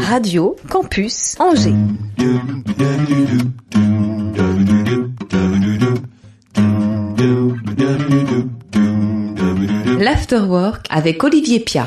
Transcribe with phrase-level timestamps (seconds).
[0.00, 1.74] Radio Campus Angers.
[9.98, 11.86] L'Afterwork avec Olivier Pia.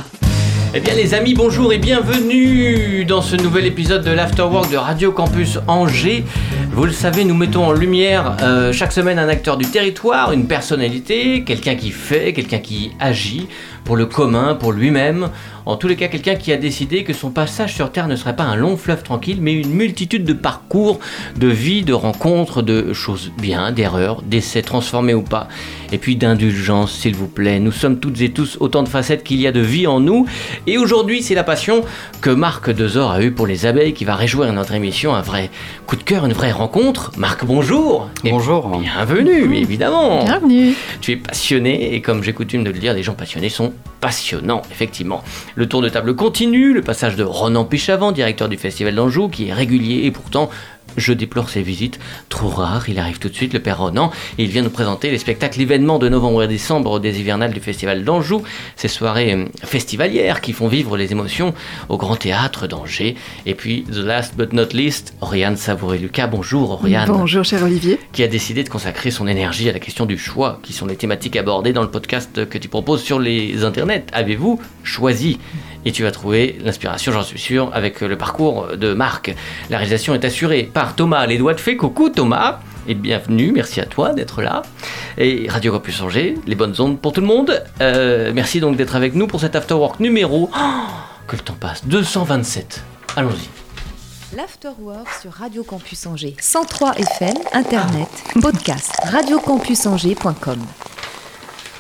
[0.75, 5.11] Eh bien les amis, bonjour et bienvenue dans ce nouvel épisode de l'Afterwork de Radio
[5.11, 6.23] Campus Angers.
[6.71, 10.47] Vous le savez, nous mettons en lumière euh, chaque semaine un acteur du territoire, une
[10.47, 13.47] personnalité, quelqu'un qui fait, quelqu'un qui agit
[13.83, 15.29] pour le commun, pour lui-même.
[15.67, 18.35] En tous les cas, quelqu'un qui a décidé que son passage sur Terre ne serait
[18.35, 20.99] pas un long fleuve tranquille, mais une multitude de parcours,
[21.37, 25.47] de vie, de rencontres, de choses bien, d'erreurs, d'essais transformés ou pas.
[25.91, 27.59] Et puis d'indulgence, s'il vous plaît.
[27.59, 30.27] Nous sommes toutes et tous autant de facettes qu'il y a de vie en nous.
[30.67, 31.83] Et aujourd'hui, c'est la passion
[32.21, 35.15] que Marc Dezor a eue pour les abeilles qui va réjouir notre émission.
[35.15, 35.49] Un vrai
[35.87, 37.11] coup de cœur, une vraie rencontre.
[37.17, 38.09] Marc, bonjour.
[38.23, 38.77] Bonjour.
[38.77, 40.25] bienvenue, évidemment.
[40.25, 40.75] Bienvenue.
[41.01, 44.61] Tu es passionné et comme j'ai coutume de le dire, les gens passionnés sont passionnants,
[44.71, 45.23] effectivement.
[45.57, 49.47] Le tour de table continue, le passage de Ronan Pichavant, directeur du Festival d'Anjou, qui
[49.47, 50.49] est régulier et pourtant
[50.97, 52.89] je déplore ses visites trop rares.
[52.89, 55.61] Il arrive tout de suite, le père Ronan, et il vient nous présenter les spectacles
[55.61, 58.43] événements de novembre et décembre des hivernales du Festival d'Anjou,
[58.75, 61.53] ces soirées euh, festivalières qui font vivre les émotions
[61.89, 63.15] au Grand Théâtre d'Angers.
[63.45, 66.27] Et puis, the last but not least, Oriane Savouré-Lucas.
[66.27, 67.09] Bonjour Oriane.
[67.09, 67.99] Bonjour cher Olivier.
[68.11, 70.95] Qui a décidé de consacrer son énergie à la question du choix, qui sont les
[70.95, 74.05] thématiques abordées dans le podcast que tu proposes sur les internets.
[74.13, 75.39] Avez-vous choisi
[75.85, 79.33] et tu vas trouver l'inspiration, j'en suis sûr, avec le parcours de Marc.
[79.69, 81.77] La réalisation est assurée par Thomas Les Doigts de Fée.
[81.77, 84.61] Coucou Thomas et bienvenue, merci à toi d'être là.
[85.17, 87.63] Et Radio Campus Angers, les bonnes ondes pour tout le monde.
[87.81, 90.49] Euh, merci donc d'être avec nous pour cet Afterwork numéro...
[90.53, 90.67] Oh,
[91.27, 92.83] que le temps passe, 227.
[93.15, 94.35] Allons-y.
[94.35, 96.35] L'Afterwork sur Radio Campus Angers.
[96.39, 98.09] 103 FM, Internet,
[98.41, 100.59] podcast, radiocampusangers.com.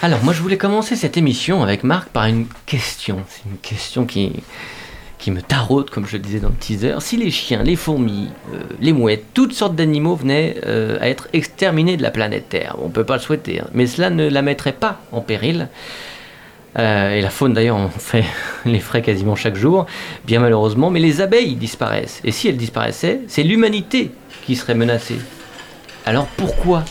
[0.01, 3.23] Alors, moi, je voulais commencer cette émission avec Marc par une question.
[3.29, 4.33] C'est une question qui,
[5.17, 6.95] qui me taraude, comme je le disais dans le teaser.
[6.99, 11.27] Si les chiens, les fourmis, euh, les mouettes, toutes sortes d'animaux venaient euh, à être
[11.33, 14.29] exterminés de la planète Terre, on ne peut pas le souhaiter, hein, mais cela ne
[14.29, 15.69] la mettrait pas en péril.
[16.77, 18.25] Euh, et la faune d'ailleurs en fait
[18.65, 19.85] les frais quasiment chaque jour,
[20.25, 22.19] bien malheureusement, mais les abeilles disparaissent.
[22.25, 24.11] Et si elles disparaissaient, c'est l'humanité
[24.45, 25.19] qui serait menacée.
[26.05, 26.83] Alors pourquoi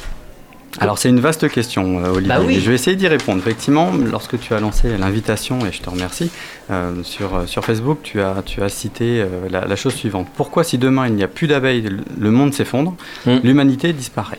[0.80, 2.28] alors c'est une vaste question, euh, Olivier.
[2.28, 3.38] Bah je vais essayer d'y répondre.
[3.38, 6.30] Effectivement, lorsque tu as lancé l'invitation, et je te remercie,
[6.70, 10.28] euh, sur, euh, sur Facebook, tu as, tu as cité la, chose suivante.
[10.36, 12.94] Pourquoi si demain il n'y a plus d'abeilles, le monde s'effondre,
[13.26, 13.38] hmm.
[13.42, 14.38] l'humanité disparaît?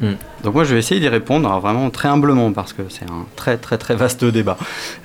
[0.00, 0.12] Hmm.
[0.44, 3.56] Donc moi je vais essayer d'y répondre vraiment très humblement parce que c'est un très
[3.56, 4.56] très très vaste débat.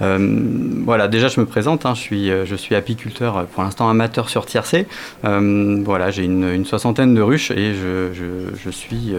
[0.01, 0.39] Euh,
[0.85, 3.89] voilà, déjà je me présente, hein, je, suis, euh, je suis apiculteur euh, pour l'instant
[3.89, 4.87] amateur sur tiercé.
[5.23, 9.13] voilà, j'ai une, soixantaine de ruches et je, je, suis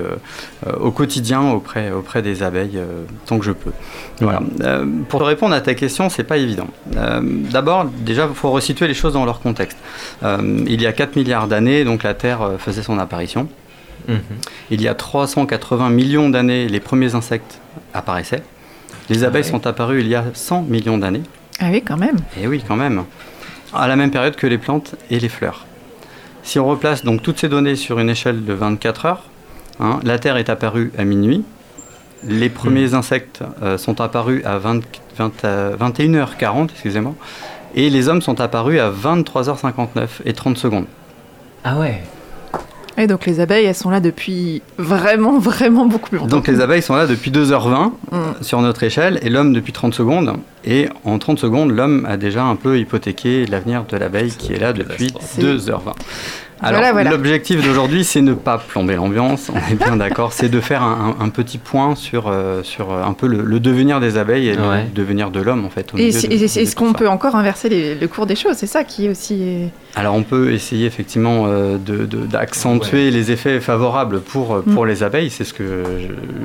[0.81, 2.81] au quotidien auprès, auprès des abeilles
[3.27, 3.73] tant que je peux.
[4.21, 4.41] Voilà.
[5.09, 6.69] pour répondre à ta question, c'est pas évident.
[7.53, 9.79] D'abord, déjà il faut resituer les choses dans leur contexte.
[10.23, 13.49] il y a 4 milliards d'années, donc la Terre faisait son apparition.
[14.09, 14.21] Mhm.
[14.71, 17.61] Il y a 380 millions d'années, les premiers insectes
[17.93, 18.43] apparaissaient.
[19.11, 21.23] Les ah abeilles sont apparues il y a 100 millions d'années.
[21.61, 22.17] Ah oui, quand même.
[22.41, 23.05] Et oui, quand même.
[23.73, 25.67] À la même période que les plantes et les fleurs.
[26.43, 29.25] Si on replace donc toutes ces données sur une échelle de 24 heures,
[29.81, 31.45] hein, la Terre est apparue à minuit,
[32.27, 32.95] les premiers mhm.
[32.95, 37.15] insectes euh, sont apparus à 21h40, excusez-moi,
[37.75, 40.87] et les hommes sont apparus à 23h59 et 30 secondes.
[41.65, 42.03] Ah ouais
[42.97, 46.37] et donc les abeilles, elles sont là depuis vraiment, vraiment beaucoup plus longtemps.
[46.37, 48.19] Donc les abeilles sont là depuis 2h20 mm.
[48.43, 50.35] sur notre échelle et l'homme depuis 30 secondes.
[50.65, 54.59] Et en 30 secondes, l'homme a déjà un peu hypothéqué l'avenir de l'abeille qui est
[54.59, 55.93] là depuis 2h20.
[56.63, 60.83] Alors, l'objectif d'aujourd'hui, c'est ne pas plomber l'ambiance, on est bien d'accord, c'est de faire
[60.83, 65.31] un, petit point sur, euh, sur un peu le, devenir des abeilles et le devenir
[65.31, 65.91] de l'homme, en fait.
[65.99, 69.69] et est-ce qu'on peut encore inverser le cours des choses C'est ça qui est aussi...
[69.97, 74.63] Alors, on peut essayer effectivement euh, d'accentuer les effets favorables pour, mm.
[74.75, 75.85] pour les abeilles, c'est ce que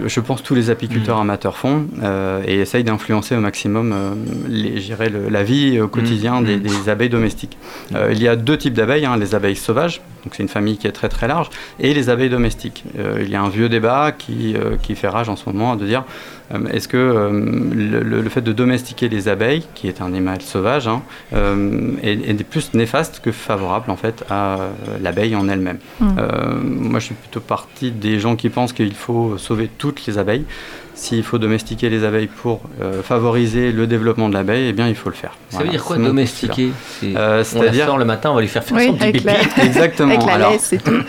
[0.05, 1.21] je, pense tous les apiculteurs mm.
[1.21, 3.95] amateurs font, euh, et essayent d'influencer au maximum
[4.47, 4.81] les,
[5.29, 6.59] la vie au quotidien mm.
[6.59, 7.57] des, abeilles domestiques.
[8.11, 10.87] il y a deux types d'abeilles, hein, les abeilles sauvages, donc c'est une famille qui
[10.87, 11.49] est très très large,
[11.79, 12.83] et les abeilles domestiques.
[12.97, 15.75] Euh, il y a un vieux débat qui, euh, qui, fait rage en ce moment
[15.75, 16.38] de dire euh,
[16.71, 17.29] est-ce que
[17.73, 21.01] le, fait de domestiquer les abeilles, qui est un animal sauvage, hein,
[22.03, 24.69] est, plus néfaste que favorable en fait à
[25.01, 26.05] l'abeille en elle-même mmh.
[26.63, 30.45] Moi je suis plutôt parti des gens qui pensent qu'il faut sauver toutes les abeilles
[30.99, 34.95] s'il faut domestiquer les abeilles pour euh, favoriser le développement de l'abeille, eh bien, il
[34.95, 35.31] faut le faire.
[35.49, 36.71] Ça veut dire quoi domestiquer?
[37.03, 39.33] Euh, C'est-à-dire le matin, on va lui faire faire son petit pipi.
[39.61, 40.15] Exactement.
[40.15, 40.99] Avec la laisse et tout.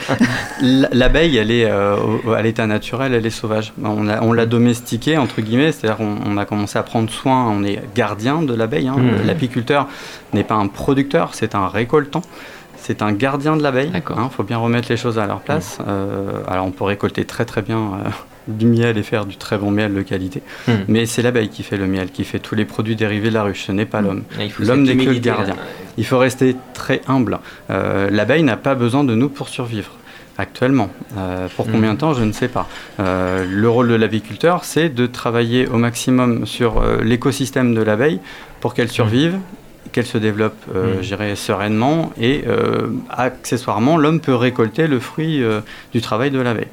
[0.61, 3.73] L'abeille, elle est à l'état naturel, elle est sauvage.
[3.83, 7.51] On l'a domestiquée entre guillemets, c'est-à-dire on, a commencé à prendre soin.
[7.51, 8.87] On est gardien de l'abeille.
[8.87, 8.97] Hein.
[8.97, 9.27] Mmh.
[9.27, 9.89] L'apiculteur
[10.33, 12.23] n'est pas un producteur, c'est un récoltant.
[12.77, 13.91] C'est un gardien de l'abeille.
[13.93, 15.79] Il hein, faut bien remettre les choses à leur place.
[15.81, 16.49] Mmh.
[16.49, 17.91] alors on peut récolter très très bien
[18.49, 20.43] du miel et faire du très bon miel de qualité.
[20.67, 20.73] Hmm.
[20.89, 23.43] Mais c'est l'abeille qui fait le miel, qui fait tous les produits dérivés de la
[23.43, 24.07] ruche, ce n'est pas hmm.
[24.07, 24.23] l'homme.
[24.59, 25.57] L'homme n'est que le gardien.
[25.99, 27.39] Il faut rester très humble.
[27.71, 29.93] Euh, l'abeille n'a pas besoin de nous pour survivre.
[30.39, 30.89] Actuellement.
[31.19, 31.73] Euh, pour hmm.
[31.73, 32.67] combien de temps, je ne sais pas.
[32.99, 38.21] Euh, le rôle de l'aviculteur, c'est de travailler au maximum sur l'écosystème de l'abeille
[38.61, 39.37] pour qu'elle survive,
[39.93, 42.45] qu'elle se développe, euh, sereinement, et
[43.11, 45.43] accessoirement, l'homme peut récolter le fruit
[45.93, 46.69] du travail de l'abeille.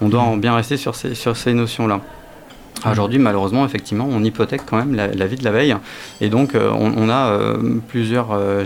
[0.00, 2.00] On doit en bien rester sur ces, sur ces notions-là.
[2.90, 5.74] Aujourd'hui, malheureusement, effectivement, on hypothèque quand même la, vie de l'abeille.
[6.20, 7.56] Et donc, euh, on, a euh,
[7.88, 8.64] plusieurs, euh,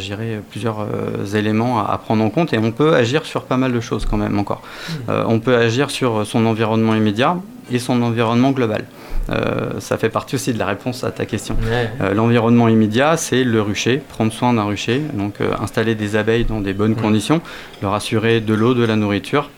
[0.50, 0.86] plusieurs
[1.34, 4.16] éléments à, prendre en compte et on peut agir sur pas mal de choses quand
[4.16, 4.62] même encore.
[4.90, 5.12] Mmh.
[5.26, 7.36] on peut agir sur son environnement immédiat
[7.70, 8.84] et son environnement global.
[9.78, 11.56] ça fait partie aussi de la réponse à ta question.
[12.14, 16.72] L'environnement immédiat, c'est le rucher, prendre soin d'un rucher, donc installer des abeilles dans des
[16.72, 17.40] bonnes conditions,
[17.80, 19.50] leur assurer de l'eau, de la nourriture,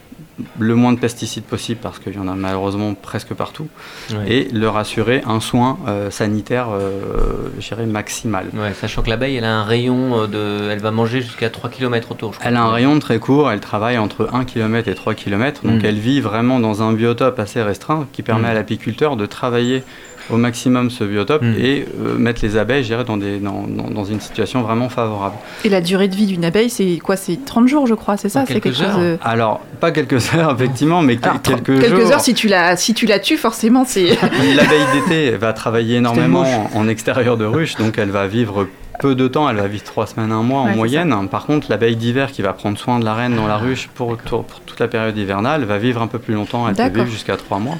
[0.58, 3.68] le moins de pesticides possible parce qu'il y en a malheureusement presque partout
[4.26, 8.46] et leur assurer un soin euh, sanitaire euh, maximal.
[8.80, 12.12] sachant que l'abeille elle a un rayon euh, de elle va manger jusqu'à 3 km
[12.12, 12.34] autour.
[12.42, 15.82] elle a un rayon très court, elle travaille entre 1 km et 3 km donc
[15.82, 15.86] mm.
[15.86, 18.50] elle vit vraiment dans un biotope assez restreint qui permet mm.
[18.50, 19.82] à l'apiculteur de travailler
[20.30, 21.54] au maximum ce biotope hmm.
[21.58, 25.36] et euh, mettre les abeilles dans, des, dans, dans, une situation vraiment favorable.
[25.64, 27.16] Et la durée de vie d'une abeille, c'est quoi?
[27.16, 28.44] C'est 30 jours, je crois, c'est ça?
[28.46, 31.80] C'est quelque chose Alors, pas quelques heures, effectivement, mais quelques, jours.
[31.80, 34.06] Quelques heures, si tu, la, si tu la tues, forcément, c'est...
[34.54, 38.66] L'abeille d'été va travailler énormément en extérieur de ruche, donc elle va vivre
[39.02, 41.28] peu de temps, elle va vivre trois semaines, un mois en moyenne.
[41.28, 44.16] Par contre, l'abeille d'hiver qui va prendre soin de la reine dans la ruche pour,
[44.16, 47.58] toute la période hivernale va vivre un peu plus longtemps, elle peut vivre jusqu'à trois
[47.58, 47.76] mois.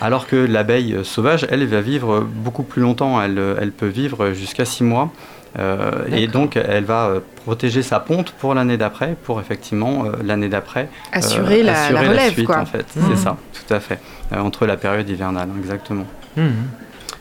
[0.00, 4.64] Alors que l'abeille sauvage, elle, va vivre beaucoup plus longtemps, elle, elle peut vivre jusqu'à
[4.64, 5.10] six mois.
[5.58, 10.12] Euh, et donc, elle va euh, protéger sa ponte pour l'année d'après, pour effectivement euh,
[10.24, 12.58] l'année d'après assurer, la, relève, suite, quoi.
[12.58, 12.86] en fait.
[12.88, 13.16] C'est mmh.
[13.16, 14.00] ça, tout à fait.
[14.36, 16.06] entre la période hivernale, exactement.
[16.36, 16.48] Mmh.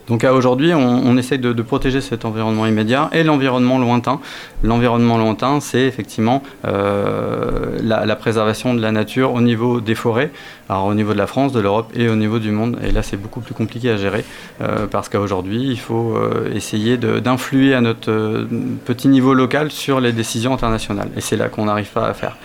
[0.08, 4.20] Donc à aujourd'hui, on, essaie de, protéger cet environnement immédiat et l'environnement lointain.
[4.62, 10.32] L'environnement lointain, c'est effectivement euh, la, préservation de la nature au niveau des forêts,
[10.70, 12.78] alors au niveau de la France, de l'Europe et au niveau du monde.
[12.84, 14.26] Et là, c'est beaucoup plus compliqué à gérer
[14.62, 18.46] euh, parce qu'aujourd'hui, il faut euh, essayer d'influer à notre
[18.86, 21.10] petit niveau local sur les décisions internationales.
[21.16, 22.38] Et c'est là qu'on n'arrive pas à faire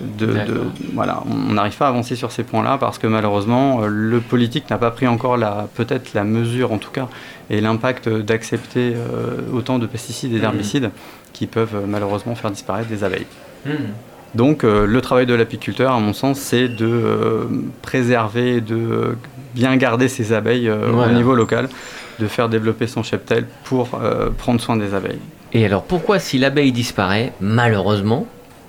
[0.00, 0.28] de,
[0.92, 4.68] voilà, on n'arrive pas à avancer sur ces points-là parce que malheureusement, euh, le politique
[4.70, 7.08] n'a pas pris encore la, peut-être la mesure en tout cas
[7.50, 10.90] et l'impact d'accepter euh, autant de pesticides et d'herbicides
[11.32, 13.26] qui peuvent euh, malheureusement faire disparaître des abeilles.
[13.66, 13.92] Hmm.
[14.34, 17.46] Donc le travail de l'apiculteur, à mon sens, c'est de
[17.82, 19.16] préserver, de
[19.54, 21.68] bien garder ses abeilles au niveau local,
[22.18, 23.90] de faire développer son cheptel pour
[24.36, 25.20] prendre soin des abeilles.
[25.52, 28.26] Et alors pourquoi si l'abeille disparaît, malheureusement,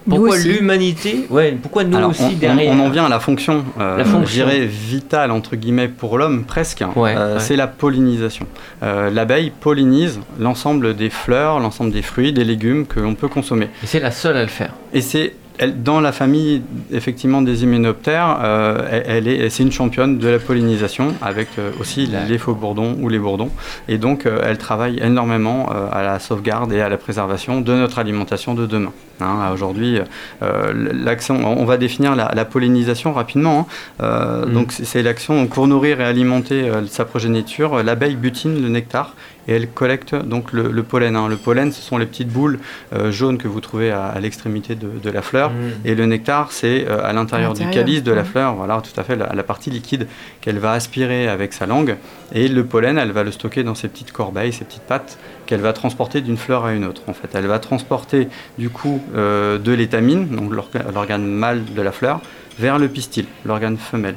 [0.08, 3.98] pourquoi l'humanité Ouais, pourquoi nous aussi on, derrière on, en vient à la fonction, euh,
[3.98, 4.26] la fonction.
[4.26, 6.82] je dirais vitale entre guillemets pour l'homme presque.
[6.82, 6.92] Hein.
[6.98, 8.46] Euh, c'est la pollinisation.
[8.84, 13.70] Euh, l'abeille pollinise l'ensemble des fleurs, l'ensemble des fruits, des légumes que l'on peut consommer.
[13.84, 14.74] Et c'est la seule à le faire.
[14.94, 15.34] Et c'est
[15.78, 16.62] dans la famille
[16.92, 22.08] effectivement des hyménoptères, euh, elle, est, c'est une championne de la pollinisation avec euh, aussi
[22.08, 23.50] les faux bourdons ou les bourdons.
[23.88, 28.00] Et donc euh, elle travaille énormément à la sauvegarde et à la préservation de notre
[28.00, 28.92] alimentation de demain.
[29.22, 30.00] Hein, aujourd'hui,
[30.42, 33.68] l'action, on va définir la, pollinisation rapidement.
[34.00, 34.46] Hein.
[34.46, 34.54] Mm.
[34.54, 37.84] Donc c'est l'action pour nourrir et alimenter sa progéniture.
[37.84, 39.14] L'abeille butine le nectar
[39.48, 41.16] et elle collecte donc le, pollen.
[41.16, 41.28] Hein.
[41.28, 42.60] Le pollen, ce sont les petites boules
[42.94, 45.56] euh, jaunes que vous trouvez à, l'extrémité de, la fleur, mmh.
[45.86, 49.04] et le nectar, c'est euh, à l'intérieur du calice de la fleur, voilà, tout à
[49.04, 50.08] fait, la, partie liquide
[50.42, 51.96] qu'elle va aspirer avec sa langue,
[52.34, 55.62] et le pollen, elle va le stocker dans ses petites corbeilles, ses petites pattes, qu'elle
[55.62, 57.02] va transporter d'une fleur à une autre.
[57.08, 60.52] En fait, elle va transporter du coup euh, de l'étamine, donc
[60.94, 62.22] l'organe mâle de la fleur,
[62.60, 64.16] vers le pistil, l'organe femelle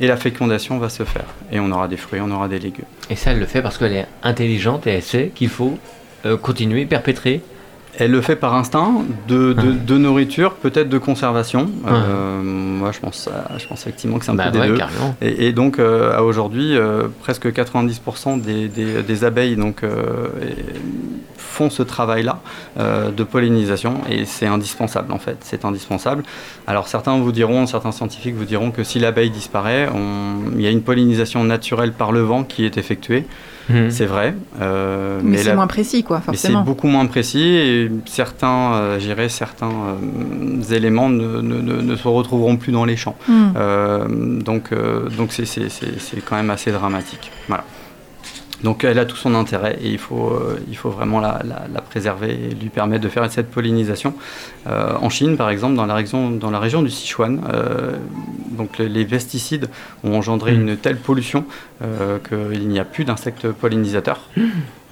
[0.00, 1.26] et la fécondation va se faire.
[1.52, 2.86] Et on aura des fruits, on aura des légumes.
[3.10, 5.78] Et ça, elle le fait parce qu'elle est intelligente et elle sait qu'il faut
[6.24, 7.42] euh, continuer, perpétrer
[7.98, 11.70] elle le fait par instinct de, de, nourriture, peut-être de conservation.
[11.86, 13.28] Euh, moi, je pense,
[13.58, 14.78] je pense effectivement que c'est un bah peu des deux.
[15.20, 16.76] Et, donc, euh, à aujourd'hui,
[17.20, 19.82] presque 90% des, des, des, abeilles donc,
[21.36, 22.40] font ce travail-là
[22.78, 25.36] de pollinisation et c'est indispensable en fait.
[25.40, 26.22] C'est indispensable.
[26.66, 29.88] Alors, certains vous diront, certains scientifiques vous diront que si l'abeille disparaît,
[30.54, 33.26] il y a une pollinisation naturelle par le vent qui est effectuée.
[33.70, 33.90] Mhm.
[33.90, 34.34] C'est vrai.
[34.60, 36.58] Euh, mais, c'est moins précis, quoi, forcément.
[36.58, 42.08] Mais c'est beaucoup moins précis et certains, euh, certains euh, éléments ne, ne, ne, se
[42.08, 43.16] retrouveront plus dans les champs.
[43.28, 43.48] Hmm.
[43.56, 44.06] Euh,
[44.40, 44.70] donc,
[45.16, 47.30] donc c'est, c'est, c'est quand même assez dramatique.
[47.48, 47.64] Voilà.
[48.62, 50.38] Donc elle a tout son intérêt et il faut,
[50.68, 54.14] il faut vraiment la, la, préserver et lui permettre de faire cette pollinisation.
[54.66, 57.40] en Chine, par exemple, dans la région, dans la région du Sichuan,
[58.60, 59.68] donc les, pesticides
[60.04, 60.68] ont engendré hmm.
[60.68, 61.44] une telle pollution
[61.82, 64.28] euh, qu'il n'y a plus d'insectes pollinisateurs.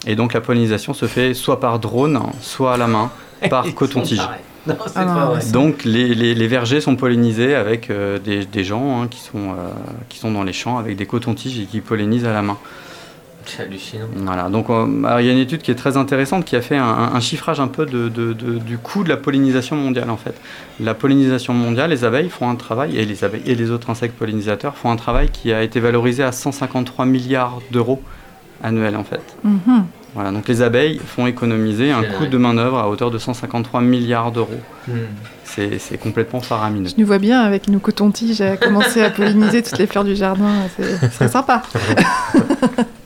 [0.07, 3.11] Et donc la pollinisation se fait soit par drone, soit à la main,
[3.51, 4.21] par coton-tige.
[4.95, 9.53] Ah donc les, les, vergers sont pollinisés avec euh, des, des, gens hein, qui, sont,
[9.53, 9.71] euh,
[10.11, 12.59] qui sont dans les champs avec des cotons-tiges et qui pollinisent à la main.
[13.49, 14.07] C'est hallucinant.
[14.15, 17.21] Voilà, donc il y a une étude qui est très intéressante qui a fait un,
[17.21, 20.35] chiffrage un peu de, du coût de la pollinisation mondiale en fait.
[20.81, 24.17] La pollinisation mondiale, les abeilles font un travail, et les abeilles et les autres insectes
[24.17, 28.03] pollinisateurs font un travail qui a été valorisé à 153 milliards d'euros
[28.63, 29.23] annuels en fait.
[29.45, 29.85] Mhm.
[30.15, 34.33] Voilà, donc les abeilles font économiser un coût de main-d'œuvre à hauteur de 153 milliards
[34.33, 34.61] d'euros.
[34.89, 34.93] Hmm.
[35.45, 36.89] C'est complètement faramineux.
[36.89, 40.15] Je nous vois bien avec nos cotons-tiges à commencer à polliniser toutes les fleurs du
[40.15, 40.51] jardin.
[40.77, 41.63] Ce serait sympa.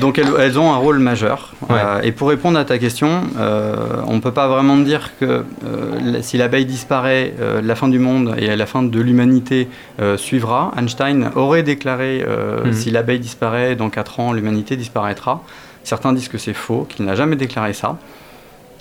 [0.00, 1.52] Donc elles, ont un rôle majeur.
[1.70, 3.74] Euh, et pour répondre à ta question, euh,
[4.06, 8.34] on ne peut pas vraiment dire que euh, si l'abeille disparaît, la fin du monde
[8.38, 9.68] et la fin de l'humanité
[10.16, 10.72] suivra.
[10.76, 12.24] Einstein aurait déclaré
[12.64, 12.72] mhm.
[12.72, 15.42] si l'abeille disparaît, dans 4 ans, l'humanité disparaîtra.
[15.84, 17.98] Certains disent que c'est faux, qu'il n'a jamais déclaré ça.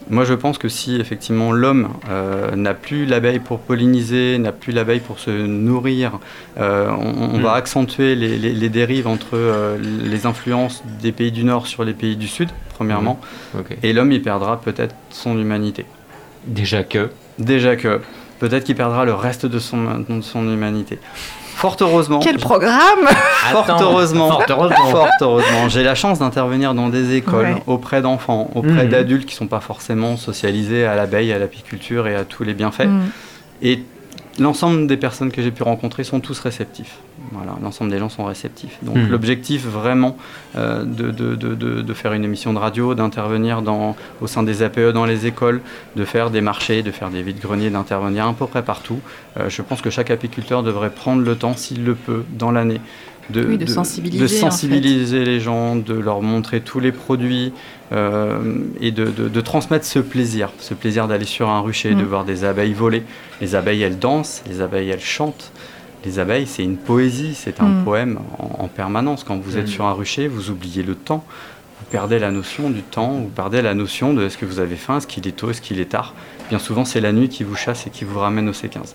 [0.09, 4.73] Moi, je pense que si effectivement l'homme euh, n'a plus l'abeille pour polliniser, n'a plus
[4.73, 6.19] l'abeille pour se nourrir,
[6.57, 7.55] euh, on, va mm.
[7.55, 12.27] accentuer les, dérives entre euh, les influences des pays du Nord sur les pays du
[12.27, 13.19] Sud, premièrement,
[13.53, 13.59] mm.
[13.83, 15.85] et l'homme, il perdra peut-être son humanité.
[16.45, 18.01] Déjà que Déjà que.
[18.39, 20.97] Peut-être qu'il perdra le reste de son, de son humanité.
[21.61, 22.17] Fort heureusement.
[22.17, 23.05] Quel programme
[23.51, 24.41] Fort heureusement.
[24.47, 25.69] Fort heureusement.
[25.69, 28.89] J'ai la chance d'intervenir dans des écoles auprès d'enfants, auprès mmh.
[28.89, 32.55] d'adultes qui ne sont pas forcément socialisés à l'abeille, à l'apiculture et à tous les
[32.55, 32.87] bienfaits.
[32.87, 33.01] Mmh.
[33.61, 33.83] Et
[34.39, 36.97] l'ensemble des personnes que j'ai pu rencontrer sont tous réceptifs.
[37.31, 38.77] Voilà, l'ensemble des gens sont réceptifs.
[38.81, 39.09] Donc hmm.
[39.09, 40.17] l'objectif vraiment
[40.55, 43.61] euh, de, de, de, de, faire une émission de radio, d'intervenir
[44.21, 45.61] au sein des APE dans les écoles,
[45.95, 48.99] de faire des marchés, de faire des vides-greniers, d'intervenir à peu près partout.
[49.37, 52.81] Euh, je pense que chaque apiculteur devrait prendre le temps, s'il le peut, dans l'année,
[53.29, 57.53] de, sensibiliser, de sensibiliser les gens, de leur montrer tous les produits
[57.91, 58.39] euh,
[58.79, 62.05] et de, transmettre ce plaisir, ce plaisir d'aller sur un rucher, de mm.
[62.05, 63.03] voir des abeilles voler.
[63.41, 65.51] Les abeilles, elles dansent, les abeilles, elles chantent.
[66.05, 67.83] Les abeilles, c'est une poésie, c'est un mm.
[67.83, 69.23] poème en, permanence.
[69.23, 69.71] Quand vous êtes mm.
[69.71, 71.23] sur un rucher, vous oubliez le temps,
[71.79, 74.75] vous perdez la notion du temps, vous perdez la notion de est-ce que vous avez
[74.75, 76.13] faim, est-ce qu'il est tôt, est-ce qu'il est tard
[76.51, 78.93] bien souvent c'est la nuit qui vous chasse et qui vous ramène au C15.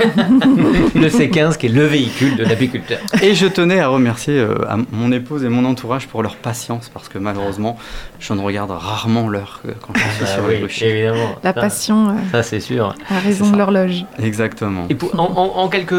[0.00, 2.98] le C15 qui est le véhicule de l'apiculteur.
[3.22, 4.56] Et je tenais à remercier euh,
[4.90, 7.78] mon épouse et mon entourage pour leur patience parce que malheureusement
[8.18, 11.36] je ne regarde rarement l'heure quand je suis ah sur oui, évidemment.
[11.44, 12.08] La passion.
[12.08, 12.96] Euh, ça c'est sûr.
[13.08, 14.04] A raison de l'horloge.
[14.18, 14.86] Exactement.
[14.90, 15.92] Et en, en, quelques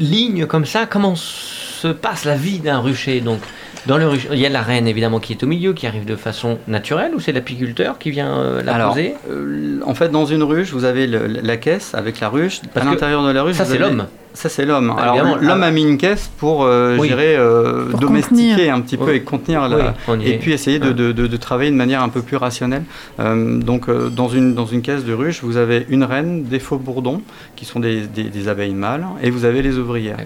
[0.00, 3.38] lignes comme ça, comment se passe la vie d'un rucher donc?
[3.86, 6.16] Dans le il y a la reine évidemment qui est au milieu, qui arrive de
[6.16, 10.42] façon naturelle, ou c'est l'apiculteur qui vient euh, la poser euh, En fait, dans une
[10.42, 12.60] ruche, vous avez la caisse avec la ruche.
[12.74, 14.06] à l'intérieur de la ruche, ça c'est l'homme.
[14.34, 14.94] Ça c'est l'homme.
[14.96, 19.22] Ah, Alors l'homme a mis une caisse pour, euh, euh domestiquer un petit peu et
[19.22, 19.94] contenir la...
[20.24, 22.84] et puis essayer de, de, de, travailler de manière un peu plus rationnelle.
[23.18, 27.22] donc dans une dans une caisse de ruche, vous avez une reine, des faux bourdons
[27.56, 30.16] qui sont des, des, des abeilles mâles, et vous avez les ouvrières.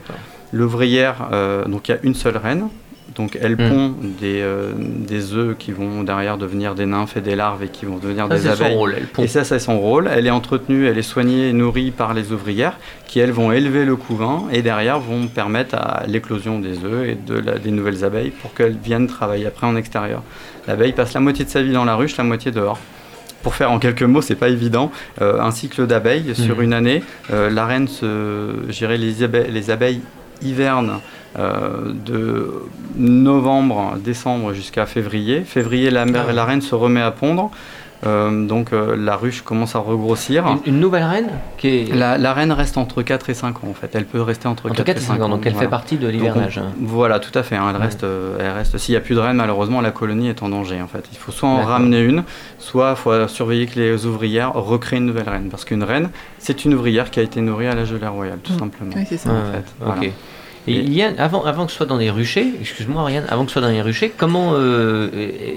[0.52, 1.28] L'ouvrière,
[1.66, 2.68] donc il y a une seule reine
[3.14, 3.68] donc elle hmm.
[3.68, 7.68] pond des, euh, des œufs qui vont derrière devenir des nymphes et des larves et
[7.68, 8.72] qui vont devenir des abeilles.
[8.72, 10.08] Son rôle, elle Et ça, c'est son rôle.
[10.12, 13.84] Elle est entretenue, elle est soignée et nourrie par les ouvrières qui, elles, vont élever
[13.84, 18.30] le couvain et derrière vont permettre à l'éclosion des œufs et de des nouvelles abeilles
[18.30, 20.22] pour qu'elles viennent travailler après en extérieur.
[20.66, 22.78] L'abeille passe la moitié de sa vie dans la ruche, la moitié dehors
[23.42, 26.62] pour faire en quelques mots, c'est pas évident, euh, un cycle d'abeilles sur hmm.
[26.62, 27.04] une année.
[27.30, 30.00] Euh, la reine, se, les, abeilles, les abeilles
[30.42, 30.98] hivernent
[31.36, 32.62] de
[32.96, 35.42] novembre, décembre jusqu'à février.
[35.42, 37.50] Février, la, mère, ah la reine se remet à pondre.
[38.04, 40.44] Euh, donc euh, la ruche commence à regrossir.
[40.66, 41.94] Une, nouvelle reine qui est...
[41.94, 43.90] la, reine reste entre 4 et 5 ans en fait.
[43.94, 45.28] Elle peut rester entre, 4, et 5 ans.
[45.28, 46.60] Donc elle fait partie de l'hivernage.
[46.78, 47.56] Voilà, tout à fait.
[47.56, 47.72] Hein.
[47.74, 48.04] elle, reste,
[48.38, 48.76] elle reste.
[48.78, 51.04] S'il n'y a plus de reine, malheureusement, la colonie est en danger en fait.
[51.12, 52.24] Il faut soit en ramener une,
[52.58, 55.48] soit il faut surveiller que les ouvrières recréent une nouvelle reine.
[55.50, 58.38] Parce qu'une reine, c'est une ouvrière qui a été nourrie à l'âge de l'ère royale,
[58.42, 58.58] tout mm.
[58.58, 58.92] simplement.
[58.94, 59.30] Oui, c'est ça.
[59.30, 60.12] en fait.
[60.68, 63.62] Et, avant, avant que ce soit dans les ruchers, excuse-moi Ariane, avant que ce soit
[63.62, 65.08] dans les ruchers, comment euh,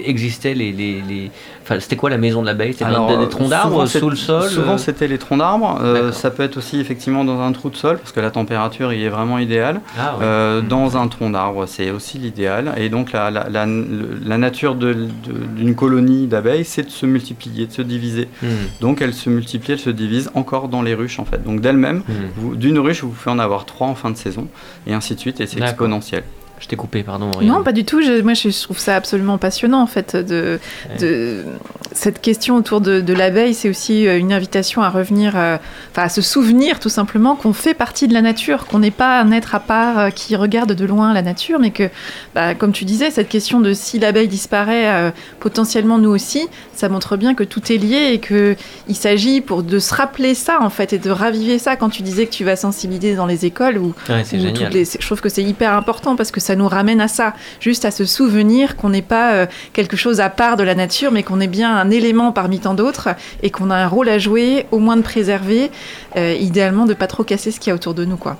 [0.04, 1.30] existaient les, les, les...
[1.70, 4.76] Enfin, c'était quoi la maison de l'abeille C'était des troncs d'arbres sous le sol Souvent,
[4.76, 5.78] c'était les troncs d'arbres.
[6.12, 9.04] ça peut être aussi effectivement dans un trou de sol, parce que la température y
[9.04, 9.80] est vraiment idéale.
[9.96, 10.68] Ah, mmh.
[10.68, 12.74] Dans un tronc d'arbre, c'est aussi l'idéal.
[12.76, 17.82] Et donc, la, la, la, nature d'une colonie d'abeilles, c'est de se multiplier, de se
[17.82, 18.28] diviser.
[18.42, 18.46] Mmh.
[18.80, 21.44] Donc, elle se multiplie, elle se divise encore dans les ruches, en fait.
[21.44, 22.56] Donc, d'elle-même, mmh.
[22.56, 24.48] d'une ruche, vous pouvez en avoir trois en fin de saison,
[24.88, 26.24] et ainsi de suite, et c'est exponentiel.
[26.60, 27.30] Je t'ai coupé, pardon.
[27.40, 28.00] Non, pas du tout.
[28.22, 30.60] moi, je trouve ça absolument passionnant, en fait, de,
[31.00, 31.44] de
[31.92, 33.54] cette question autour de, de l'abeille.
[33.54, 35.56] C'est aussi euh, une invitation à revenir, euh,
[35.90, 39.20] enfin, à se souvenir, tout simplement, qu'on fait partie de la nature, qu'on n'est pas
[39.20, 41.88] un être à part euh, qui regarde de loin la nature, mais que,
[42.34, 47.16] bah, comme tu disais, cette question de si l'abeille disparaît, potentiellement nous aussi, ça montre
[47.16, 48.54] bien que tout est lié et que
[48.88, 51.76] il s'agit pour de se rappeler ça, en fait, et de raviver ça.
[51.76, 54.24] Quand tu disais que tu vas sensibiliser dans les écoles ou, ouais,
[54.70, 57.84] les, je trouve que c'est hyper important parce que ça nous ramène à ça, juste
[57.84, 61.22] à se souvenir qu'on n'est pas euh, quelque chose à part de la nature, mais
[61.22, 63.10] qu'on est bien un élément parmi tant d'autres
[63.42, 65.70] et qu'on a un rôle à jouer, au moins de préserver,
[66.16, 68.38] euh, idéalement de pas trop casser ce qu'il y a autour de nous, quoi.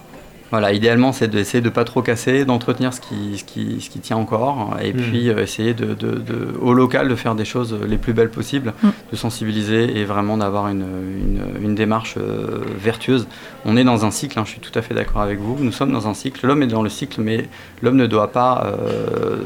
[0.50, 3.88] Voilà, idéalement, c'est d'essayer de ne pas trop casser, d'entretenir ce qui, ce, qui, ce
[3.88, 4.96] qui tient encore, et hmm.
[4.96, 6.22] puis euh, essayer de, de,
[6.60, 8.88] au local de faire des choses les plus belles possibles, hmm.
[9.12, 13.28] de sensibiliser et vraiment d'avoir une, une, une, démarche euh, vertueuse.
[13.64, 15.72] On est dans un cycle, hein, je suis tout à fait d'accord avec vous, nous
[15.72, 17.48] sommes dans un cycle, l'homme est dans le cycle, mais
[17.80, 19.36] l'homme ne doit pas euh,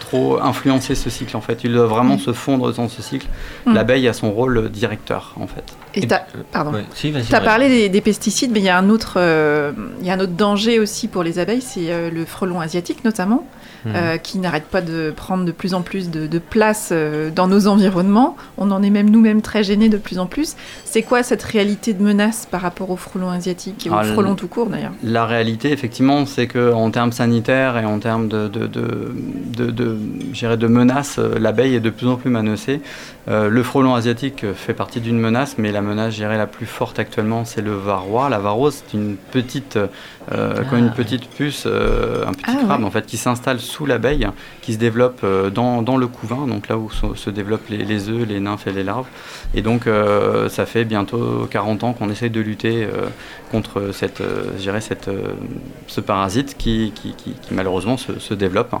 [0.00, 2.20] trop influencer ce cycle en fait, il doit vraiment hmm.
[2.20, 3.28] se fondre dans ce cycle.
[3.66, 5.64] L'abeille a son rôle directeur en fait.
[5.94, 9.18] Et tu as, parlé des, pesticides, mais il y a un autre,
[10.00, 13.04] il y a un autre danger aussi pour les abeilles, c'est euh, le frelon asiatique
[13.04, 13.46] notamment,
[13.84, 13.92] hmm.
[13.94, 17.66] euh, qui n'arrête pas de prendre de plus en plus de, place euh, dans nos
[17.66, 18.36] environnements.
[18.56, 20.56] On en est même nous-mêmes très gênés de plus en plus.
[20.84, 24.34] C'est quoi cette réalité de menace par rapport au frelon asiatique et au ah, frelon
[24.34, 28.66] tout court d'ailleurs La réalité, effectivement, c'est qu'en termes sanitaires et en termes de, de,
[28.66, 29.12] de,
[29.56, 32.80] de, de menaces, l'abeille est de plus en plus menacée.
[33.28, 37.44] le frelon asiatique fait partie d'une menace, mais la menace, je la plus forte actuellement,
[37.44, 38.28] c'est le varroa.
[38.28, 39.78] La varroa, c'est une petite
[40.32, 43.86] euh, comme une petite puce, euh, un petit ah, crabe en fait, qui s'installe sous
[43.86, 44.28] l'abeille,
[44.62, 48.08] qui se développe euh, dans, dans, le couvain, donc là où se, développent les, les,
[48.08, 49.06] œufs, les nymphes et les larves.
[49.54, 49.88] Et donc
[50.48, 52.86] ça fait bientôt 40 ans qu'on essaye de lutter
[53.50, 54.22] contre cette,
[54.58, 55.10] cette,
[55.86, 58.74] ce parasite qui, qui, qui, malheureusement se, se développe.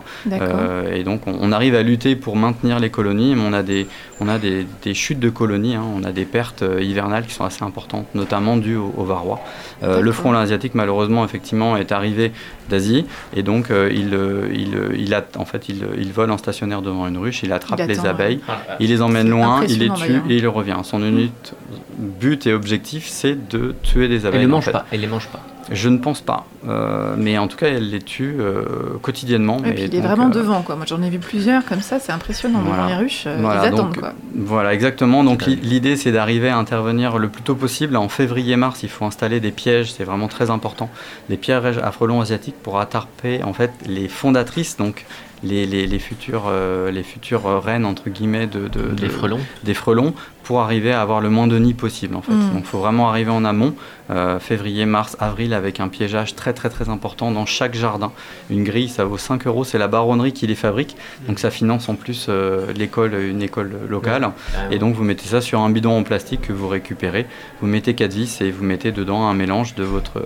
[0.92, 3.88] et donc on, arrive à lutter pour maintenir les colonies, mais on a des,
[4.20, 5.84] on a des, des chutes de colonies, hein.
[5.96, 9.40] on a des pertes hivernales qui sont assez importantes, notamment dues au, au varroa.
[9.82, 12.32] le front asiatique, malheureusement, effectivement est arrivé
[12.68, 16.30] d'Asie et donc euh, il, euh, il, euh, il, a, en fait il, il, vole
[16.30, 18.40] en stationnaire devant une ruche, il attrape les abeilles,
[18.78, 20.76] il les emmène loin, il les tue et il revient.
[20.82, 21.52] Son unique
[21.98, 24.40] but et objectif c'est de tuer des abeilles.
[24.40, 24.86] Elle les mange pas.
[24.90, 25.40] Elle les mange pas.
[25.70, 26.46] Je ne pense pas.
[26.66, 29.58] Euh, mais en tout cas, elle les tue euh, quotidiennement.
[29.64, 30.62] Et puis il est vraiment euh, devant.
[30.62, 30.76] Quoi.
[30.76, 31.98] Moi, j'en ai vu plusieurs comme ça.
[31.98, 32.60] C'est impressionnant.
[32.60, 32.84] Voilà.
[32.84, 33.96] Devant les ruches, voilà, ils attendent.
[33.96, 34.12] quoi.
[34.34, 35.24] Voilà, exactement.
[35.24, 37.96] Donc l'idée, c'est d'arriver à intervenir le plus tôt possible.
[37.96, 39.92] En février-mars, il faut installer des pièges.
[39.92, 40.90] C'est vraiment très important.
[41.28, 44.76] Des pièges à frelons asiatiques pour attraper en fait les fondatrices.
[44.76, 45.06] Donc
[45.42, 46.52] les, les, les, futures,
[46.92, 51.20] les futures reines entre guillemets de, de, des frelons des frelons pour arriver à avoir
[51.20, 52.32] le moins de nids possible en fait.
[52.32, 52.52] Mm.
[52.52, 53.74] Donc il faut vraiment arriver en amont,
[54.10, 58.12] euh, février, mars, avril, avec un piégeage très très très important dans chaque jardin.
[58.50, 60.96] Une grille, ça vaut 5 euros, c'est la baronnerie qui les fabrique,
[61.28, 64.30] donc ça finance en plus euh, l'école, une école locale.
[64.54, 67.26] Ah et donc vous mettez ça sur un bidon en plastique que vous récupérez,
[67.60, 70.22] vous mettez 4 vis et vous mettez dedans un mélange de votre,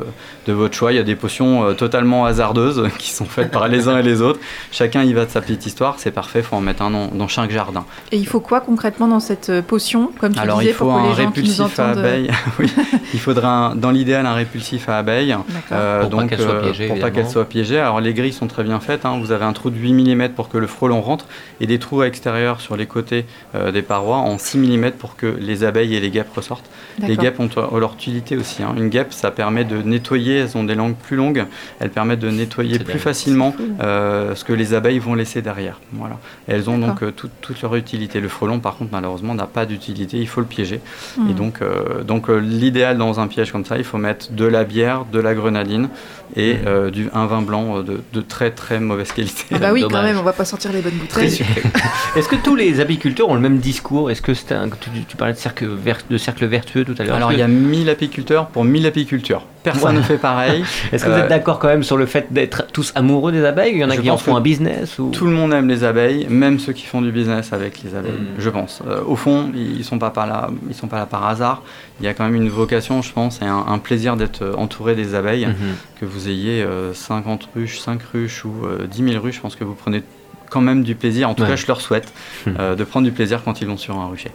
[0.46, 0.92] de votre choix.
[0.92, 4.03] Il y a des potions euh, totalement hasardeuses qui sont faites par les uns et
[4.03, 4.40] les autres.
[4.72, 7.09] Chacun y va de sa petite histoire, c'est parfait, il faut en mettre un dans,
[7.09, 7.85] dans chaque jardin.
[8.12, 10.12] Et il faut quoi concrètement dans cette potion?
[10.37, 12.31] Alors il faut un répulsif à abeilles.
[12.59, 12.72] oui.
[13.12, 15.37] il faudra dans l'idéal un répulsif à abeilles.
[15.72, 17.79] Euh, pour donc, pas soit euh, piégée, pour pas qu'elle soit piégée.
[17.79, 19.05] Alors les grilles sont très bien faites.
[19.05, 19.18] Hein.
[19.20, 21.27] Vous avez un trou de 8 mm pour que le frelon rentre
[21.61, 23.24] et des trous extérieurs sur les côtés
[23.55, 26.68] euh, des parois en 6 mm pour que les abeilles et les guêpes ressortent.
[26.98, 27.48] Les guêpes ont,
[27.79, 28.62] leur utilité aussi.
[28.62, 28.74] Hein.
[28.77, 30.38] Une guêpe, ça permet de nettoyer.
[30.38, 31.44] Elles ont des langues plus longues.
[31.81, 35.81] Elles permettent de nettoyer plus facilement ce que les abeilles vont laisser derrière.
[35.92, 36.18] Voilà.
[36.46, 38.20] elles ont donc toute leur utilité.
[38.20, 40.80] Le frelon, par contre, malheureusement, n'a pas d'utilité il faut le piéger.
[41.16, 41.35] Et hmm.
[41.35, 44.64] donc, euh, donc euh, l'idéal dans un piège comme ça, il faut mettre de la
[44.64, 45.88] bière, de la grenadine
[46.37, 46.59] et hmm.
[46.66, 49.44] euh, du, un vin blanc de, très très mauvaise qualité.
[49.52, 51.44] Ah bah oui, quand même, on va pas sortir les bonnes bouteilles.
[52.16, 54.11] Est-ce que tous les apiculteurs ont le même discours?
[54.11, 54.68] Est-ce que un,
[55.09, 55.68] tu, parlais de cercle,
[56.11, 59.46] de cercle vertueux tout à l'heure Alors il y a 1000 apiculteurs pour 1000 apiculteurs.
[59.62, 60.62] Personne ne fait pareil.
[60.92, 63.72] Est-ce que vous êtes d'accord quand même sur le fait d'être tous amoureux des abeilles?
[63.74, 65.11] Il y en a qui en font un business ou...
[65.11, 68.12] Tout le monde aime les abeilles, même ceux qui font du business avec les abeilles,
[68.12, 68.40] hmm.
[68.40, 68.83] je pense.
[69.07, 71.62] au fond, ils sont pas, là, ils sont pas là par hasard.
[72.01, 75.03] Il y a quand même une vocation, je pense, et un, plaisir d'être entouré aurez
[75.03, 75.77] des abeilles, mhm.
[76.01, 78.53] que vous ayez 50 ruches, 5 ruches ou
[78.90, 80.03] 10 000 ruches, je pense que vous prenez
[80.51, 82.12] quand même du plaisir, en tout cas je leur souhaite,
[82.47, 82.77] mhm.
[82.77, 84.31] de prendre du plaisir quand ils vont sur un rucher.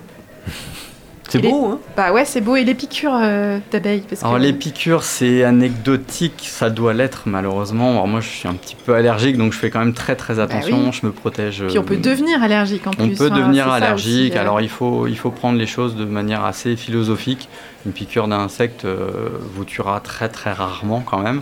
[1.29, 2.55] C'est beau, hein Bah ouais, c'est beau.
[2.55, 7.91] Et les piqûres euh, d'abeilles Alors les piqûres, c'est anecdotique, ça doit l'être malheureusement.
[7.91, 10.35] Alors moi, je suis un petit peu allergique, donc je fais quand même très très
[10.35, 10.91] bah attention.
[10.91, 11.63] Je me protège.
[11.67, 13.03] Puis on peut euh, devenir allergique en plus.
[13.03, 14.35] On peut devenir allergique.
[14.35, 14.41] Euh.
[14.41, 17.47] Alors il faut il faut prendre les choses de manière assez philosophique.
[17.85, 21.41] Une piqûre d'insecte vous tuera très très rarement quand même,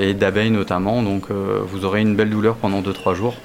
[0.00, 1.02] et d'abeilles notamment.
[1.02, 3.36] Donc vous aurez une belle douleur pendant 2-3 jours.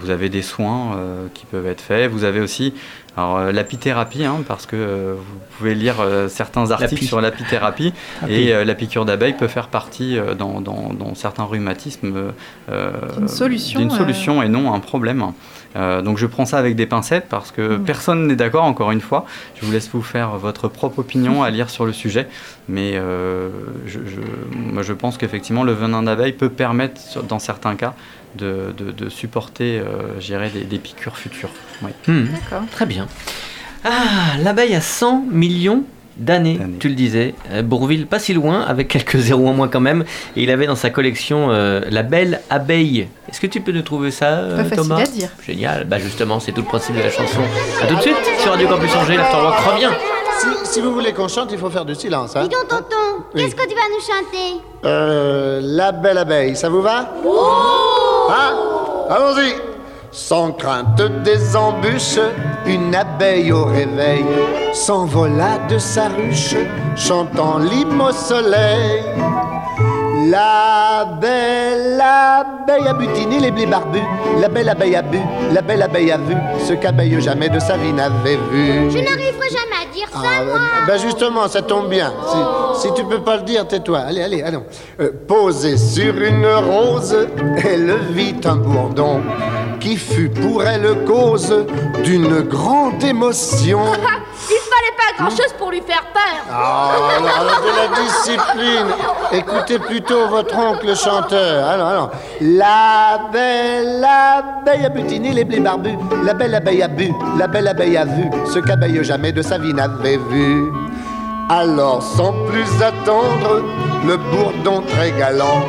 [0.00, 0.98] Vous avez des soins
[1.34, 2.10] qui peuvent être faits.
[2.10, 2.72] Vous avez aussi
[3.16, 7.94] alors euh, l'apithérapie, hein, parce que euh, vous pouvez lire euh, certains articles sur l'apithérapie
[8.28, 12.32] et la piqûre d'abeille peut faire partie dans, certains rhumatismes
[12.68, 15.32] d'une solution, solution et non un problème.
[15.74, 17.84] donc je prends ça avec des pincettes parce que mm.
[17.84, 19.24] personne n'est d'accord, encore une fois.
[19.60, 22.28] Je vous laisse vous faire votre propre opinion à lire sur le sujet.
[22.68, 22.94] Mais
[23.86, 23.98] je,
[24.54, 27.94] moi je pense qu'effectivement le venin d'abeille peut permettre, dans certains cas,
[28.36, 31.50] de, de, supporter euh, des, des, piqûres futures.
[32.06, 32.24] Hmm.
[32.26, 32.66] D'accord.
[32.70, 33.08] Très bien.
[33.84, 35.84] Ah, l'abeille a 100 millions
[36.16, 37.34] d'années, tu le disais.
[37.52, 40.04] Euh, Bourville, pas si loin, avec quelques zéros en moins quand même.
[40.36, 43.08] Et il avait dans sa collection euh, La Belle Abeille.
[43.28, 45.30] Est-ce que tu peux nous trouver ça, euh, Thomas à dire.
[45.44, 45.84] Génial.
[45.84, 47.40] Bah justement, c'est tout le principe de la chanson.
[47.82, 49.90] A tout de suite sur Radio Campus Angers, l'Afterwork revient.
[50.38, 52.36] Si, si, vous voulez qu'on chante, il faut faire du silence.
[52.36, 52.42] Hein.
[52.42, 54.62] Dis donc, tonton, qu'est-ce que tu vas nous chanter?
[54.84, 57.14] Euh, La Belle Abeille, ça vous va?
[57.24, 57.95] Oh
[58.28, 58.54] Hein?
[59.08, 59.54] Allons-y
[60.16, 62.18] sans crainte des embûches,
[62.64, 64.24] une abeille au réveil
[64.72, 66.56] s'envola de sa ruche,
[66.96, 69.02] chantant l'hymne au soleil.
[70.30, 74.00] La belle abeille a butiné les blés barbus,
[74.40, 75.20] la belle abeille a bu,
[75.52, 76.34] la belle abeille a vu
[76.66, 78.90] ce qu'abeille jamais de sa vie n'avait vu.
[78.90, 80.58] Je n'arriverai jamais à dire ça, ah, moi.
[80.86, 82.12] Ben justement, ça tombe bien.
[82.74, 83.98] Si, tu peux pas le dire, tais-toi.
[84.00, 84.64] Allez, allez, allons.
[85.00, 87.16] Euh, posée sur une rose,
[87.64, 89.22] elle vit un bourdon
[89.80, 91.64] qui fut pour elle cause
[92.04, 93.80] d'une grande émotion.
[94.48, 96.44] Il fallait pas grand-chose pour lui faire peur.
[96.50, 98.86] Ah, alors, de la discipline.
[99.32, 101.66] Écoutez plutôt votre oncle chanteur.
[101.66, 102.10] Alors, alors.
[102.40, 105.96] La belle abeille a butiné les blés barbus.
[106.24, 109.58] La belle abeille a bu, la belle abeille a vu ce qu'abeille jamais de sa
[109.58, 110.72] vie n'avait vu.
[111.48, 113.62] Alors, sans plus attendre,
[114.06, 115.62] le bourdon très galant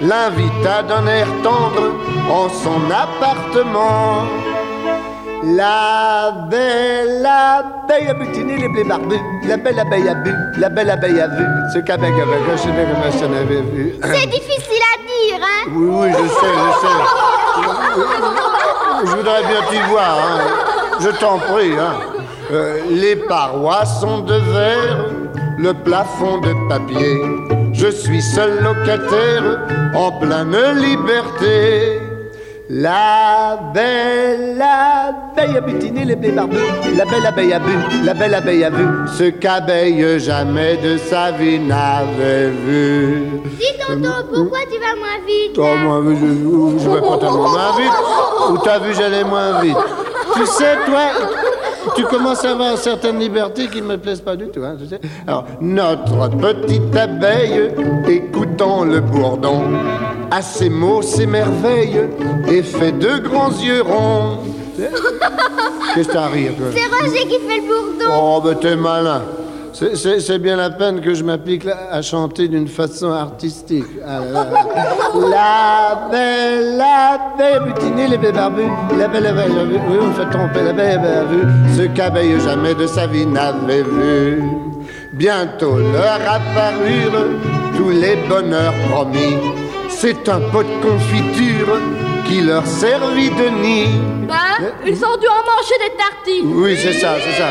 [0.00, 1.92] l'invita d'un air tendre
[2.30, 4.24] en son appartement.
[5.44, 10.90] La belle abeille a butiné les blés barbus, la belle abeille a bu, la belle
[10.90, 13.94] abeille a vu ce qu'avec avait je n'avais vu.
[14.02, 16.98] C'est difficile à dire, hein Oui, oui, je sais, je sais.
[19.06, 20.40] Je voudrais bien t'y voir, hein.
[21.00, 22.13] Je t'en prie, hein.
[22.52, 25.06] Euh, les parois sont de verre,
[25.58, 27.20] le plafond de papier.
[27.72, 29.60] Je suis seul locataire
[29.94, 32.00] en pleine liberté.
[32.68, 36.56] La belle abeille a butiné les blés barbus,
[36.96, 37.72] la belle abeille a bu,
[38.04, 38.86] la belle abeille a vu
[39.18, 43.26] ce qu'abeille jamais de sa vie n'avait vu.
[43.58, 47.76] Dis tonton, pourquoi tu vas moins vite oh, moi, je, je vais pas tellement moins
[47.76, 48.50] vite.
[48.50, 49.76] Ou t'as vu, j'allais moins vite?
[50.34, 51.02] Tu sais, toi,
[51.94, 54.60] tu commences à avoir certaines libertés qui ne me plaisent pas du tout.
[54.62, 55.00] Hein, tu sais.
[55.26, 57.70] Alors, notre petite abeille,
[58.08, 59.62] écoutant le bourdon,
[60.30, 62.00] à ses mots s'émerveille
[62.48, 64.38] et fait de grands yeux ronds.
[65.94, 66.66] Qu'est-ce que t'as à rire, toi?
[66.74, 68.12] C'est Roger qui fait le bourdon.
[68.12, 69.22] Oh, ben t'es malin.
[69.74, 73.84] C'est bien la peine que je m'applique à chanter d'une façon artistique.
[74.06, 74.20] Ah
[75.28, 80.62] la belle abeille butinée, les barbus, la belle abeille a vu, oui, on fait tromper,
[80.62, 81.42] la belle a vu
[81.76, 84.44] ce qu'abeille jamais de sa vie n'avait vu.
[85.12, 87.26] Bientôt leur apparurent
[87.76, 89.36] tous les bonheurs promis.
[89.88, 91.78] C'est un pot de confiture
[92.26, 93.88] qui leur servit de nid.
[94.28, 94.34] Bah,
[94.86, 96.62] ils ont dû en manger des tartines.
[96.62, 97.48] Oui, c'est ça, c'est ça.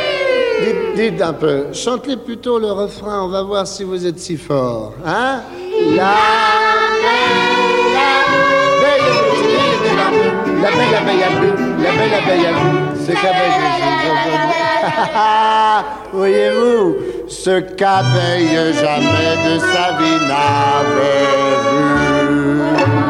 [0.96, 4.94] Dites, un peu, chantez plutôt le refrain, on va voir si vous êtes si fort.
[5.06, 5.42] Hein
[5.96, 6.14] La
[10.64, 11.48] la belle abeille bu,
[11.84, 12.70] la belle abeille a bu,
[13.06, 13.52] ce qu'abeille
[16.14, 16.96] Voyez-vous,
[17.28, 21.32] ce qu'abeille jamais de sa vie n'avait
[22.96, 23.03] vu.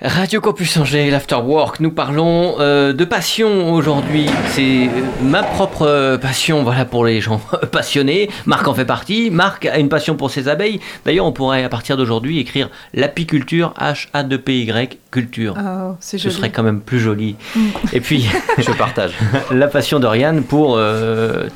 [0.00, 4.26] Radio Campus Angers, l'Afterwork, nous parlons euh, de passion aujourd'hui.
[4.50, 4.90] C'est euh,
[5.22, 7.40] ma propre euh, passion, voilà, pour les gens
[7.72, 8.30] passionnés.
[8.46, 9.28] Marc en fait partie.
[9.32, 10.78] Marc a une passion pour ses abeilles.
[11.04, 15.56] D'ailleurs, on pourrait à partir d'aujourd'hui écrire l'apiculture, H-A-2-P-Y, culture.
[15.58, 17.34] Oh, Ce serait quand même plus joli.
[17.56, 17.60] Mm.
[17.92, 19.14] Et puis, je partage.
[19.50, 20.78] la passion d'Oriane pour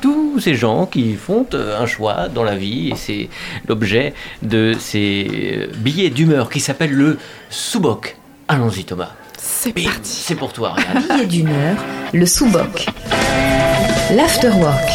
[0.01, 2.89] tous ces gens qui font un choix dans la vie.
[2.89, 3.29] Et c'est
[3.69, 7.17] l'objet de ces billets d'humeur qui s'appellent le
[7.49, 8.17] Soubok.
[8.53, 9.09] Allons-y Thomas.
[9.39, 9.99] C'est parti.
[10.03, 10.75] C'est pour toi.
[11.09, 11.77] Billet d'une heure,
[12.13, 12.85] le sous-boc.
[14.11, 14.89] L'afterwork.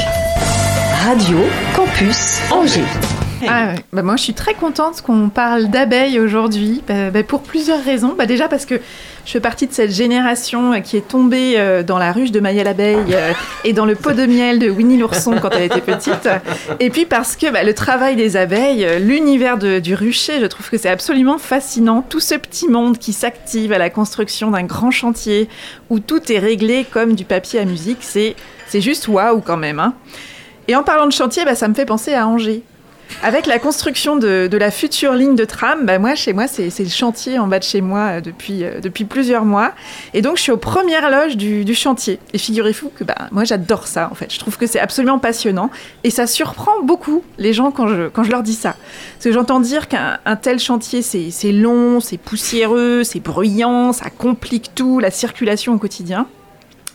[1.04, 1.38] Radio
[1.74, 3.17] Campus Angers.
[3.46, 7.82] Ah bah moi je suis très contente qu'on parle d'abeilles aujourd'hui bah, bah, pour plusieurs
[7.82, 8.14] raisons.
[8.16, 8.74] Bah, déjà parce que
[9.24, 12.64] je fais partie de cette génération qui est tombée euh, dans la ruche de Maya
[12.64, 13.32] l'abeille euh,
[13.64, 16.28] et dans le pot de miel de Winnie l'ourson quand elle était petite.
[16.80, 20.78] Et puis parce que le travail des abeilles, euh, l'univers du rucher, je trouve que
[20.78, 22.02] c'est absolument fascinant.
[22.08, 25.48] Tout ce petit monde qui s'active à la construction d'un grand chantier
[25.90, 28.34] où tout est réglé comme du papier à musique, c'est
[28.80, 29.78] juste waouh quand même.
[29.78, 29.94] Hein.
[30.68, 32.62] Et en parlant de chantier, bah, ça me fait penser à Angers.
[33.22, 36.88] Avec la construction de, la future ligne de tram, bah moi, chez moi, c'est le
[36.88, 39.72] chantier en bas de chez moi euh, depuis, euh, depuis plusieurs mois.
[40.14, 42.18] Et donc, je suis aux premières loges du, chantier.
[42.32, 44.32] Et figurez-vous que bah, moi, j'adore ça, en fait.
[44.32, 45.70] Je trouve que c'est absolument passionnant.
[46.04, 48.76] Et ça surprend beaucoup les gens quand je, quand je leur dis ça.
[49.14, 54.74] Parce que j'entends dire qu'un tel chantier, c'est long, c'est poussiéreux, c'est bruyant, ça complique
[54.74, 56.26] tout, la circulation au quotidien.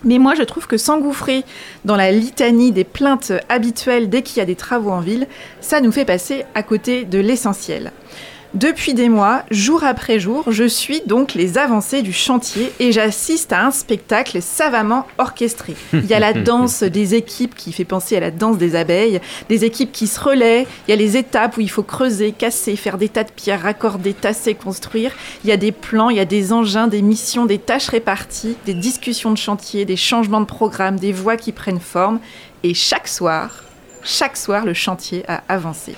[0.03, 1.43] Mais moi, je trouve que s'engouffrer
[1.85, 5.27] dans la litanie des plaintes habituelles dès qu'il y a des travaux en ville,
[5.61, 7.91] ça nous fait passer à côté de l'essentiel.
[8.53, 13.51] Depuis des mois, jour après jour, je suis donc les avancées du chantier et j'assiste
[13.51, 15.75] à un spectacle savamment orchestré.
[15.91, 19.21] Il y a la danse des équipes qui fait penser à la danse des abeilles,
[19.49, 22.75] des équipes qui se relaient, il y a les étapes où il faut creuser, casser,
[22.75, 25.13] faire des tas de pierres, raccorder, tasser, construire.
[25.43, 28.55] Il y a des plans, il y a des engins, des missions, des tâches réparties,
[28.67, 32.19] des discussions de chantier, des changements de programme, des voix qui prennent forme.
[32.61, 33.63] Et chaque soir,
[34.03, 35.95] chaque soir, le chantier a avancé.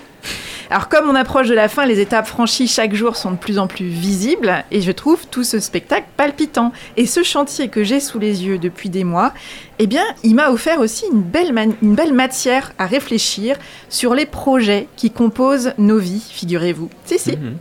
[0.69, 3.59] Alors comme on approche de la fin, les étapes franchies chaque jour sont de plus
[3.59, 6.71] en plus visibles et je trouve tout ce spectacle palpitant.
[6.97, 9.33] Et ce chantier que j'ai sous les yeux depuis des mois,
[9.79, 13.57] eh bien, il m'a offert aussi une belle, une belle matière à réfléchir
[13.89, 16.89] sur les projets qui composent nos vies, figurez-vous.
[17.05, 17.37] Si, si.
[17.37, 17.57] Mhm.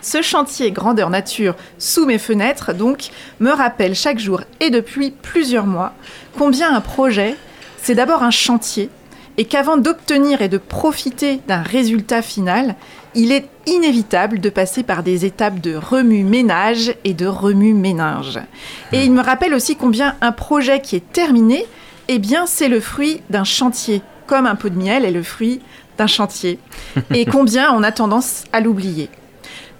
[0.00, 5.66] Ce chantier grandeur nature sous mes fenêtres, donc, me rappelle chaque jour et depuis plusieurs
[5.66, 5.92] mois
[6.36, 7.34] combien un projet,
[7.82, 8.90] c'est d'abord un chantier
[9.38, 12.74] et qu'avant d'obtenir et de profiter d'un résultat final,
[13.14, 18.40] il est inévitable de passer par des étapes de remue-ménage et de remue-ménage.
[18.92, 21.64] Et il me rappelle aussi combien un projet qui est terminé,
[22.08, 25.60] eh bien, c'est le fruit d'un chantier, comme un pot de miel est le fruit
[25.96, 26.58] d'un chantier,
[27.14, 29.08] et combien on a tendance à l'oublier.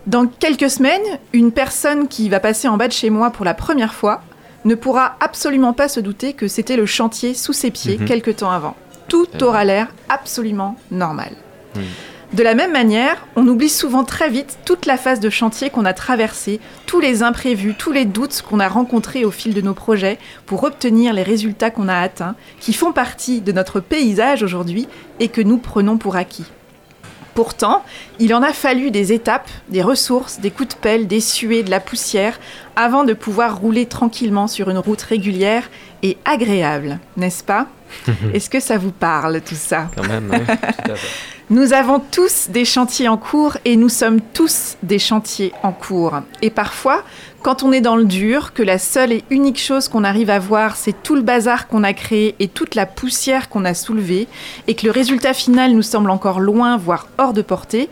[0.06, 3.54] Dans quelques semaines, une personne qui va passer en bas de chez moi pour la
[3.54, 4.22] première fois
[4.64, 8.06] ne pourra absolument pas se douter que c'était le chantier sous ses pieds mhm.
[8.06, 8.76] quelque temps avant
[9.08, 11.32] tout aura l'air absolument normal.
[11.74, 11.80] Hmm.
[12.34, 15.86] De la même manière, on oublie souvent très vite toute la phase de chantier qu'on
[15.86, 19.72] a traversée, tous les imprévus, tous les doutes qu'on a rencontrés au fil de nos
[19.72, 24.88] projets pour obtenir les résultats qu'on a atteints, qui font partie de notre paysage aujourd'hui
[25.20, 26.44] et que nous prenons pour acquis.
[27.38, 27.84] Pourtant,
[28.18, 31.70] il en a fallu des étapes, des ressources, des coups de pelle, des suées, de
[31.70, 32.40] la poussière,
[32.74, 35.70] avant de pouvoir rouler tranquillement sur une route régulière
[36.02, 37.68] et agréable, n'est-ce pas
[38.34, 41.06] Est-ce que ça vous parle tout ça Quand même, oui, tout à fait.
[41.50, 46.20] Nous avons tous des chantiers en cours et nous sommes tous des chantiers en cours.
[46.42, 47.04] Et parfois,
[47.42, 50.38] quand on est dans le dur, que la seule et unique chose qu'on arrive à
[50.38, 54.26] voir, c'est tout le bazar qu'on a créé et toute la poussière qu'on a soulevée,
[54.66, 57.88] et que le résultat final nous semble encore loin, voire hors de portée,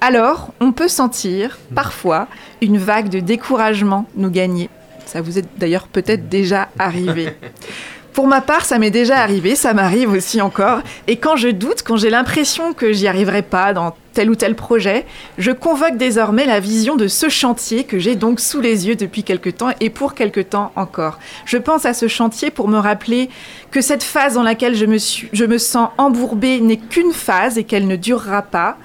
[0.00, 2.28] alors on peut sentir, parfois,
[2.60, 4.68] une vague de découragement nous gagner.
[5.06, 7.30] Ça vous est d'ailleurs peut-être déjà arrivé.
[8.12, 10.80] Pour ma part, ça m'est déjà arrivé, ça m'arrive aussi encore.
[11.06, 14.56] Et quand je doute, quand j'ai l'impression que j'y arriverai pas dans tel ou tel
[14.56, 15.06] projet,
[15.38, 19.22] je convoque désormais la vision de ce chantier que j'ai donc sous les yeux depuis
[19.22, 21.20] quelque temps et pour quelque temps encore.
[21.44, 23.30] Je pense à ce chantier pour me rappeler
[23.70, 27.58] que cette phase dans laquelle je me, suis, je me sens embourbée n'est qu'une phase
[27.58, 28.76] et qu'elle ne durera pas.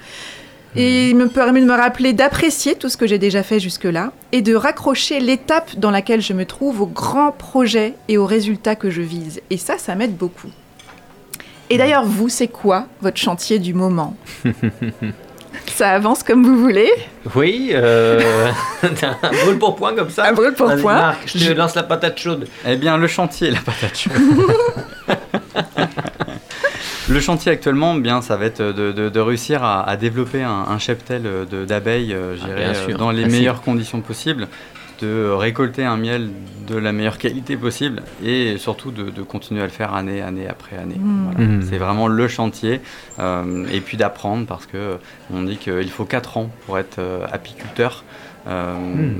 [0.78, 4.12] Et il me permet de me rappeler d'apprécier tout ce que j'ai déjà fait jusque-là
[4.32, 8.76] et de raccrocher l'étape dans laquelle je me trouve au grand projet et aux résultats
[8.76, 9.40] que je vise.
[9.48, 10.50] Et ça, ça m'aide beaucoup.
[11.70, 14.16] Et d'ailleurs, vous, c'est quoi votre chantier du moment?
[15.74, 16.90] Ça avance comme vous voulez?
[17.34, 18.50] Oui, euh,
[18.82, 20.28] un brûle pour point comme ça.
[20.28, 20.94] Un brûle pour point.
[20.94, 22.46] Marc, je te lance la patate chaude.
[22.66, 24.12] Eh bien, le chantier, la patate chaude.
[27.08, 32.36] Le chantier actuellement, bien, ça va être de, réussir à, développer un, cheptel d'abeilles, euh,
[32.42, 34.48] ah, euh, dans les meilleures conditions possibles.
[35.00, 36.30] de récolter un miel
[36.66, 40.78] de la meilleure qualité possible et surtout de, continuer à le faire année, année après
[40.78, 40.98] année.
[40.98, 41.62] Mmh.
[41.68, 42.80] C'est vraiment le chantier
[43.18, 44.96] et puis d'apprendre parce que
[45.32, 46.98] on dit qu'il faut 4 ans pour être
[47.30, 48.04] apiculteur.
[48.46, 49.18] Hmm.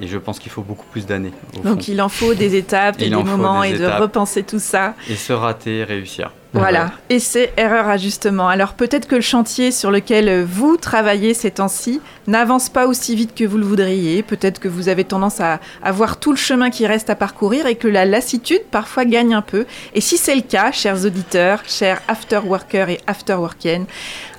[0.00, 1.32] Et je pense qu'il faut beaucoup plus d'années.
[1.62, 4.94] Donc il en faut des étapes et, des moments et de repenser tout ça.
[5.10, 6.32] Et se rater, réussir.
[6.54, 8.46] Voilà, et c'est erreur ajustement.
[8.48, 13.34] Alors peut-être que le chantier sur lequel vous travaillez ces temps-ci n'avance pas aussi vite
[13.34, 14.22] que vous le voudriez.
[14.22, 17.66] Peut-être que vous avez tendance à, à voir tout le chemin qui reste à parcourir
[17.66, 19.64] et que la lassitude parfois gagne un peu.
[19.94, 23.86] Et si c'est le cas, chers auditeurs, chers after-workers et after-workiennes,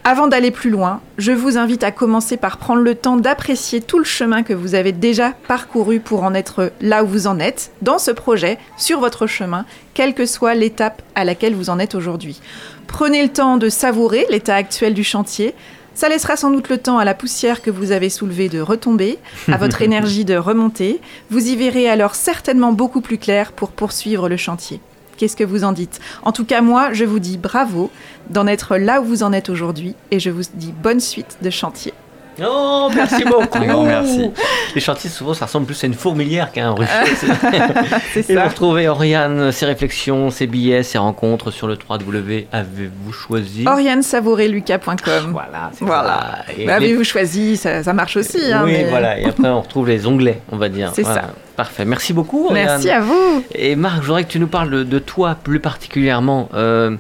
[0.06, 4.00] avant d'aller plus loin, je vous invite à commencer par prendre le temps d'apprécier tout
[4.00, 7.72] le chemin que vous avez déjà parcouru pour en être là où vous en êtes,
[7.82, 11.96] dans ce projet, sur votre chemin, quelle que soit l'étape à laquelle vous en êtes
[11.96, 12.42] aujourd'hui.
[12.88, 15.56] Prenez le temps de savourer l'état actuel du chantier.
[15.94, 19.20] Ça laissera sans doute le temps à la poussière que vous avez soulevée de retomber,
[19.48, 21.00] à votre énergie de remonter.
[21.30, 24.82] Vous y verrez alors certainement beaucoup plus clair pour poursuivre le chantier.
[25.18, 26.00] Qu'est-ce que vous en dites?
[26.24, 27.92] En tout cas, moi, je vous dis bravo
[28.30, 31.50] d'en être là où vous en êtes aujourd'hui et je vous dis bonne suite de
[31.50, 31.94] chantier.
[32.42, 33.84] Oh, merci beaucoup.
[33.84, 34.32] merci.
[34.74, 36.92] Les chantiers, souvent, ça ressemble plus à une fourmilière qu'à un rucher.
[38.14, 38.34] C'est ça.
[38.34, 42.46] Et vous retrouvez Oriane, ses réflexions, ses billets, ses rencontres sur le 3W.
[42.52, 45.32] Avez-vous choisi OrianeSavoureLuca.com.
[45.32, 46.46] Voilà, voilà.
[46.66, 48.52] Bah, avez-vous choisi ça, marche aussi.
[48.52, 49.20] Hein, oui, voilà.
[49.20, 50.92] Et après, on retrouve les onglets, on va dire.
[50.94, 51.34] C'est ça.
[51.56, 51.86] Parfait.
[51.86, 52.46] Merci beaucoup.
[52.46, 52.66] Oriane.
[52.66, 53.44] Merci à vous.
[53.54, 56.50] Et Marc, je voudrais que tu nous parles de, toi plus particulièrement.
[56.54, 56.96] Euh,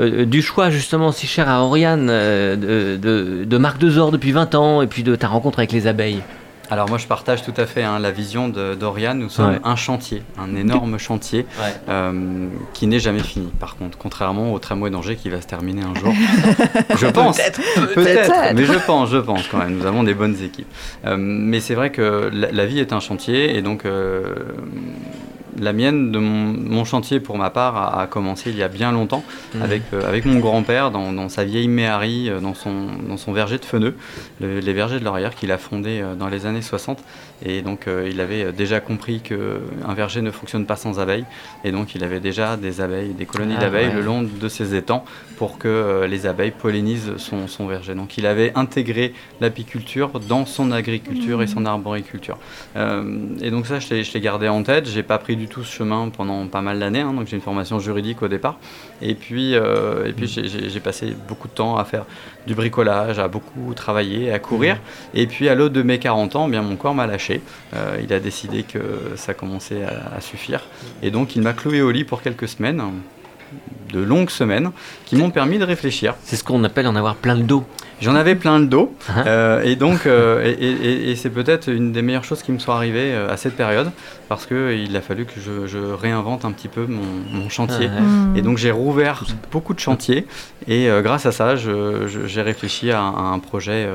[0.00, 4.54] euh, du choix justement si cher à Oriane euh, de, de, Marc Dezor depuis 20
[4.54, 6.22] ans et puis de ta rencontre avec les abeilles
[6.70, 9.18] alors moi je partage tout à fait hein, la vision d'Oriane.
[9.18, 11.46] Nous sommes un chantier, un énorme chantier
[11.88, 13.52] euh, qui n'est jamais fini.
[13.60, 16.12] Par contre, contrairement au tramway d'Angers qui va se terminer un jour.
[16.98, 17.38] je pense.
[17.94, 18.54] Peut-être.
[18.54, 19.76] mais je pense, je pense quand même.
[19.76, 20.66] Nous avons des bonnes équipes.
[21.18, 23.84] mais c'est vrai que la, vie est un chantier et donc
[25.58, 29.24] la mienne, de mon, chantier pour ma part, a, commencé il y a bien longtemps
[29.54, 29.62] mmh.
[29.62, 33.58] avec, euh, avec mon grand-père dans, sa vieille méhari, euh, dans, son, dans son verger
[33.58, 33.96] de Feneux,
[34.40, 36.98] les vergers de Laurière qu'il a fondé euh, dans les années 60.
[37.44, 41.24] Et donc il avait déjà compris qu'un verger ne fonctionne pas sans abeilles.
[41.64, 44.74] Et donc il avait déjà des abeilles, des colonies ah d'abeilles le long de ses
[44.74, 45.04] étangs
[45.36, 47.94] pour que les abeilles pollinisent son, son, verger.
[47.94, 51.66] Donc il avait intégré l'apiculture dans son agriculture et son mmh.
[51.66, 52.38] arboriculture.
[52.76, 54.88] et donc ça, je l'ai gardé en tête.
[54.88, 57.00] J'ai pas pris du tout ce chemin pendant pas mal d'années.
[57.00, 58.58] Hein, donc j'ai une formation juridique au départ.
[59.02, 62.04] Et puis, euh, et puis j'ai passé beaucoup de temps à faire
[62.46, 64.76] du bricolage, à beaucoup travailler, à courir.
[64.76, 65.18] Mmh.
[65.18, 67.33] Et puis à l'aube de mes 40 ans, eh bien mon corps m'a lâché.
[67.74, 68.80] Euh, il a décidé que
[69.16, 70.62] ça commençait à, suffire.
[71.02, 72.82] Et donc il m'a cloué au lit pour quelques semaines
[73.92, 74.70] de longues semaines
[75.04, 76.14] qui m'ont permis de réfléchir.
[76.24, 77.64] C'est ce qu'on appelle en avoir plein le dos.
[78.00, 78.94] J'en avais plein le dos.
[79.08, 79.22] Uh-huh.
[79.26, 83.14] Euh, et donc, euh, et, c'est peut-être une des meilleures choses qui me sont arrivées
[83.14, 83.92] à cette période,
[84.28, 87.86] parce qu'il a fallu que je, réinvente un petit peu mon, chantier.
[87.86, 88.38] Uh-huh.
[88.38, 90.26] Et donc, j'ai rouvert beaucoup de chantiers.
[90.66, 93.88] Et grâce à ça, j'ai réfléchi à, un projet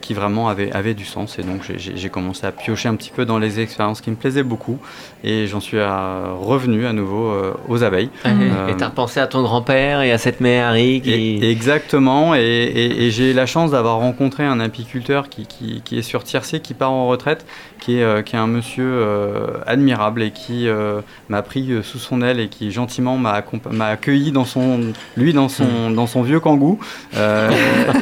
[0.00, 1.38] qui vraiment avait, avait du sens.
[1.38, 4.42] Et donc, j'ai commencé à piocher un petit peu dans les expériences qui me plaisaient
[4.42, 4.78] beaucoup.
[5.24, 7.32] Et j'en suis revenu à nouveau
[7.68, 8.10] aux abeilles.
[8.24, 8.70] Uh-huh.
[8.70, 11.40] et tu as repensé à ton grand-père et à cette mère Harry qui...
[11.42, 12.34] Exactement.
[12.34, 16.74] Et, et, j'ai la chance d'avoir rencontré un apiculteur qui, qui, est sur Tiercé, qui
[16.74, 17.44] part en retraite,
[17.80, 21.98] qui est, euh, qui est un monsieur euh, admirable et qui euh, m'a pris sous
[21.98, 23.42] son aile et qui gentiment m'a
[23.86, 25.94] accueilli dans son, lui dans son, hmm.
[25.94, 26.78] dans son vieux kangou.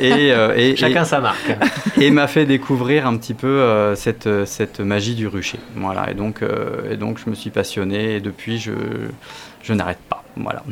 [0.01, 1.57] et, et, Chacun sa marque.
[2.01, 5.59] et m'a fait découvrir un petit peu cette, cette magie du rucher.
[5.77, 6.43] Voilà, et donc,
[6.91, 8.73] et donc je me suis passionné et depuis je,
[9.63, 10.25] je n'arrête pas.
[10.37, 10.63] Voilà.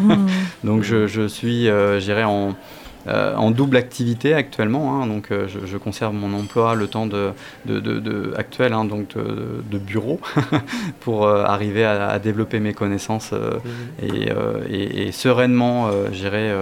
[0.00, 0.26] Hmm.
[0.64, 2.54] donc je, je suis, j'irai en
[3.08, 5.00] euh, en double activité actuellement.
[5.00, 7.32] Hein, donc euh, je, conserve mon emploi le temps de,
[8.36, 10.20] actuel, hein, donc de, bureau,
[11.00, 14.12] pour euh, arriver à, développer mes connaissances mmh.
[14.72, 16.52] et, sereinement, j'irai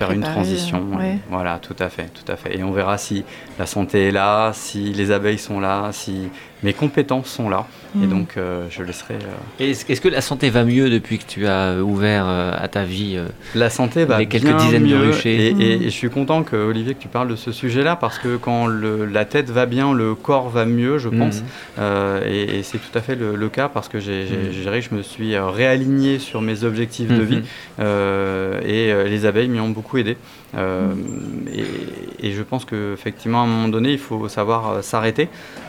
[0.00, 0.86] faire une transition.
[1.28, 2.58] Voilà, tout à fait, tout à fait.
[2.58, 3.24] Et on verra si
[3.58, 6.30] la santé est là, si les abeilles sont là, si
[6.62, 7.66] mes compétences sont là.
[7.96, 8.10] Et hmm.
[8.10, 9.14] donc, euh, je laisserai.
[9.14, 12.84] Euh, est-ce que la santé va mieux depuis que tu as ouvert euh, à ta
[12.84, 13.18] vie
[13.54, 15.06] La santé va quelques bien dizaines mieux.
[15.06, 15.60] De et, hmm.
[15.60, 18.66] et, je suis content que Olivier que tu parles de ce sujet-là parce que quand
[18.66, 21.42] le, la tête va bien, le corps va mieux, je pense.
[21.78, 21.82] Hmm.
[22.26, 26.42] et, c'est tout à fait le, cas parce que j'ai, je me suis réaligné sur
[26.42, 27.42] mes objectifs de vie
[27.80, 30.16] et les abeilles m'y ont beaucoup aidé.
[30.56, 35.28] Et, et, je pense qu'effectivement, à un moment donné, il faut savoir s'arrêter,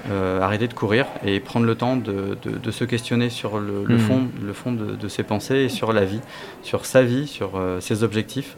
[0.10, 4.00] arrêter de courir et prendre le temps de, de, se questionner sur le, le hmm.
[4.00, 6.22] fond, le fond de, de, ses pensées et sur la vie,
[6.64, 8.56] sur sa vie, sur euh, ses objectifs.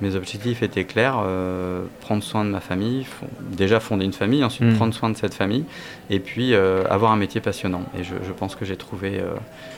[0.00, 1.22] mes objectifs étaient clairs
[2.00, 3.06] prendre soin de ma famille,
[3.52, 4.76] déjà fonder une famille, ensuite hmm.
[4.76, 5.64] prendre soin de cette famille,
[6.10, 7.84] et puis avoir un métier passionnant.
[7.98, 9.22] Et je, pense que j'ai trouvé,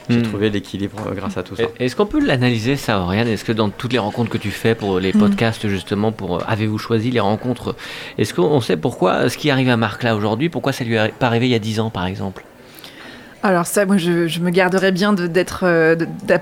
[0.09, 0.23] j'ai hmm.
[0.23, 1.65] trouvé l'équilibre grâce à tout ça.
[1.81, 3.29] Est-ce qu'on peut l'analyser, ça, Oriane?
[3.29, 5.19] Est-ce que dans toutes les rencontres que tu fais pour les hmm.
[5.19, 7.75] podcasts, justement, pour avez-vous choisi les rencontres?
[8.19, 11.13] Est-ce qu'on sait pourquoi ce qui arrive à Marc là aujourd'hui, pourquoi ça lui est
[11.15, 12.45] pas arrivé il y a 10 ans, par exemple?
[13.43, 15.95] Alors ça, moi, je, me garderais bien d'être, euh,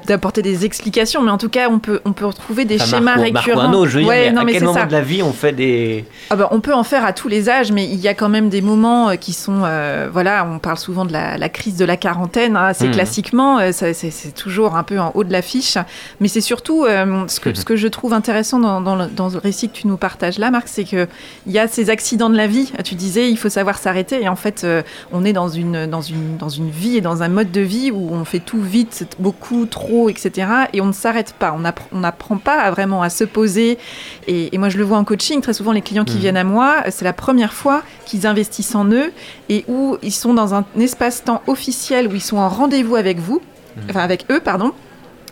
[0.07, 3.69] d'apporter des explications, mais en tout cas, on peut, on peut retrouver des schémas récurrents.
[3.69, 6.05] Marco je veux dire, à quel moment de la vie on fait des...
[6.31, 8.29] Ah bah, on peut en faire à tous les âges, mais il y a quand
[8.29, 11.85] même des moments euh, qui sont, euh, voilà, on parle souvent de la, crise de
[11.85, 12.93] la quarantaine, hein, c'est mmh.
[12.93, 15.77] classiquement, c'est, toujours un peu en haut de l'affiche,
[16.21, 19.39] mais c'est surtout ce, que, ce que je trouve intéressant dans, dans, le, dans, le,
[19.39, 21.07] récit que tu nous partages là, Marc, c'est qu'il
[21.47, 22.73] y a ces accidents de la vie.
[22.85, 24.67] Tu disais, il faut savoir s'arrêter, et en fait,
[25.13, 27.91] on est dans une, dans une, dans une vie et dans un mode de vie
[27.91, 30.49] où on fait tout vite, beaucoup, trop, etc.
[30.73, 31.57] Et on ne s'arrête pas.
[31.93, 33.79] On n'apprend pas vraiment à se poser.
[34.27, 35.41] Et, moi, je le vois en coaching.
[35.41, 36.21] Très souvent, les clients qui mmh.
[36.21, 39.13] viennent à moi, c'est la première fois qu'ils investissent en eux
[39.49, 43.41] et où ils sont dans un espace-temps officiel où ils sont en rendez-vous avec vous,
[43.41, 43.81] mmh.
[43.91, 44.73] enfin avec eux, pardon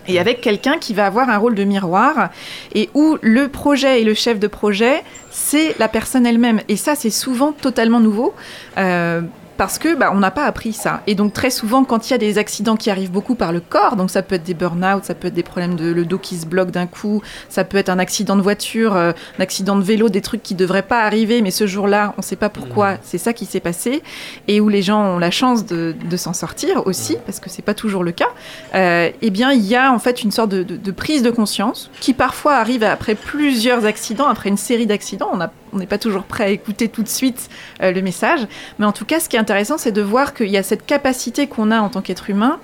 [0.07, 2.29] et avec quelqu'un qui va avoir un rôle de miroir
[2.75, 5.01] et où le projet et le chef de projet,
[5.31, 6.59] c'est la personne elle-même.
[6.67, 8.33] Et ça, c'est souvent totalement nouveau.
[8.77, 9.21] Euh,
[9.57, 11.01] parce que bah, on n'a pas appris ça.
[11.07, 13.59] Et donc très souvent, quand il y a des accidents qui arrivent beaucoup par le
[13.59, 16.17] corps, donc ça peut être des burn-out, ça peut être des problèmes de le dos
[16.17, 19.75] qui se bloque d'un coup, ça peut être un accident de voiture, euh, un accident
[19.75, 22.49] de vélo, des trucs qui devraient pas arriver, mais ce jour-là, on ne sait pas
[22.49, 22.97] pourquoi, mmh.
[23.03, 24.03] c'est ça qui s'est passé,
[24.47, 27.73] et où les gens ont la chance de, s'en sortir aussi, parce que c'est pas
[27.73, 28.29] toujours le cas.
[28.75, 32.13] Euh, eh bien, il y a en fait une sorte de, prise de conscience qui
[32.13, 35.31] parfois arrive après plusieurs accidents, après une série d'accidents.
[35.73, 37.49] On n'est pas toujours prêt à écouter tout de suite
[37.81, 38.41] euh, le message,
[38.77, 40.85] mais en tout cas, ce qui est intéressant, c'est de voir qu'il y a cette
[40.85, 42.59] capacité qu'on a en tant qu'être humain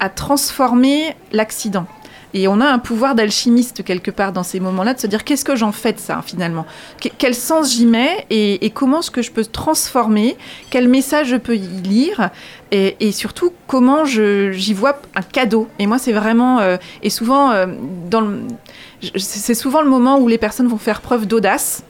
[0.00, 1.86] à transformer l'accident.
[2.32, 5.44] Et on a un pouvoir d'alchimiste quelque part dans ces moments-là, de se dire qu'est-ce
[5.44, 6.64] que j'en fais de ça finalement?
[7.18, 10.38] Quel sens j'y mets et, comment est-ce que je peux transformer?
[10.70, 12.30] Quel message je peux y lire?
[12.70, 15.68] Et, surtout comment j'y vois un cadeau?
[15.78, 17.66] Et moi, c'est vraiment euh, et souvent euh,
[19.16, 21.84] c'est souvent le moment où les personnes vont faire preuve d'audace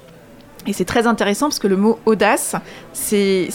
[0.66, 2.54] et c'est très intéressant parce que le mot audace,
[2.92, 3.48] c'est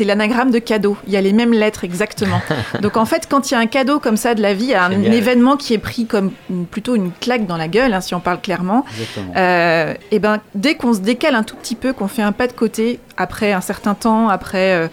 [0.00, 0.96] l'anagramme de cadeau.
[1.06, 2.40] Il y a les mêmes lettres exactement.
[2.82, 4.90] Donc en fait, quand il y a un cadeau comme ça de la vie, un
[4.90, 6.32] événement qui est pris comme
[6.70, 8.84] plutôt une claque dans la gueule, hein, si on parle clairement,
[9.36, 12.46] euh, et ben dès qu'on se décale un tout petit peu, qu'on fait un pas
[12.46, 14.88] de côté, après un certain temps, après euh,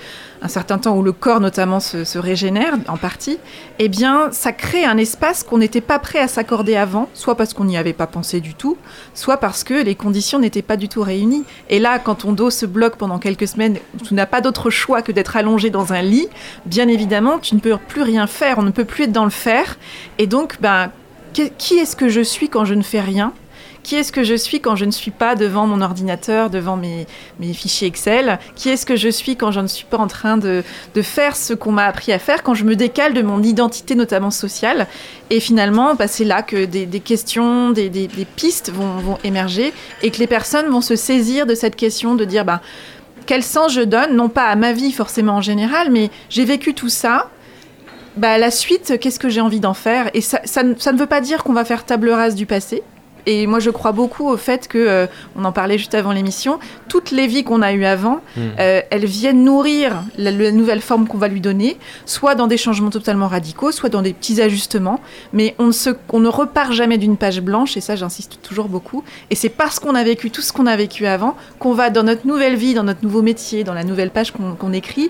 [0.46, 3.40] un certain temps où le corps notamment se, régénère en partie,
[3.80, 7.56] eh bien ça crée un espace qu'on n'était pas prêt à s'accorder avant, soit parce
[7.56, 8.78] qu'on n'y avait pas pensé du tout,
[9.16, 11.46] soit parce que les conditions n'étaient pas du tout réunies.
[11.70, 15.02] Et là, quand ton dos se bloque pendant quelques semaines, tu n'as pas d'autre choix
[15.02, 16.28] que d'être allongé dans un lit,
[16.68, 19.32] bien évidemment, tu ne peux plus rien faire, on ne peut plus être dans le
[19.32, 19.78] faire.
[20.20, 20.92] Et donc, ben,
[21.34, 23.34] qui est-ce que je suis quand je ne fais rien?
[23.86, 27.06] Qui est-ce que je suis quand je ne suis pas devant mon ordinateur, devant mes,
[27.54, 28.40] fichiers Excel?
[28.56, 30.64] Qui est-ce que je suis quand je ne suis pas en train de,
[31.04, 34.32] faire ce qu'on m'a appris à faire, quand je me décale de mon identité notamment
[34.32, 34.88] sociale?
[35.30, 39.72] Et finalement, bah, c'est là que des, questions, des, pistes vont, émerger
[40.02, 42.62] et que les personnes vont se saisir de cette question de dire bah,
[43.28, 46.74] quel sens je donne, non pas à ma vie forcément en général, mais j'ai vécu
[46.74, 47.30] tout ça,
[48.18, 50.10] bah, la suite, qu'est-ce que j'ai envie d'en faire?
[50.16, 52.82] Et ça, ça, ne veut pas dire qu'on va faire table rase du passé.
[53.26, 56.60] Et moi, je crois beaucoup au fait que, euh, on en parlait juste avant l'émission,
[56.88, 58.42] toutes les vies qu'on a eues avant, hmm.
[58.60, 62.90] euh, elles viennent nourrir la, nouvelle forme qu'on va lui donner, soit dans des changements
[62.90, 65.00] totalement radicaux, soit dans des petits ajustements.
[65.34, 68.70] Mais on ne, se, on ne repart jamais d'une page blanche, et ça, j'insiste toujours
[68.70, 69.04] beaucoup.
[69.30, 72.04] Et c'est parce qu'on a vécu tout ce qu'on a vécu avant qu'on va, dans
[72.04, 75.10] notre nouvelle vie, dans notre nouveau métier, dans la nouvelle page qu'on écrit,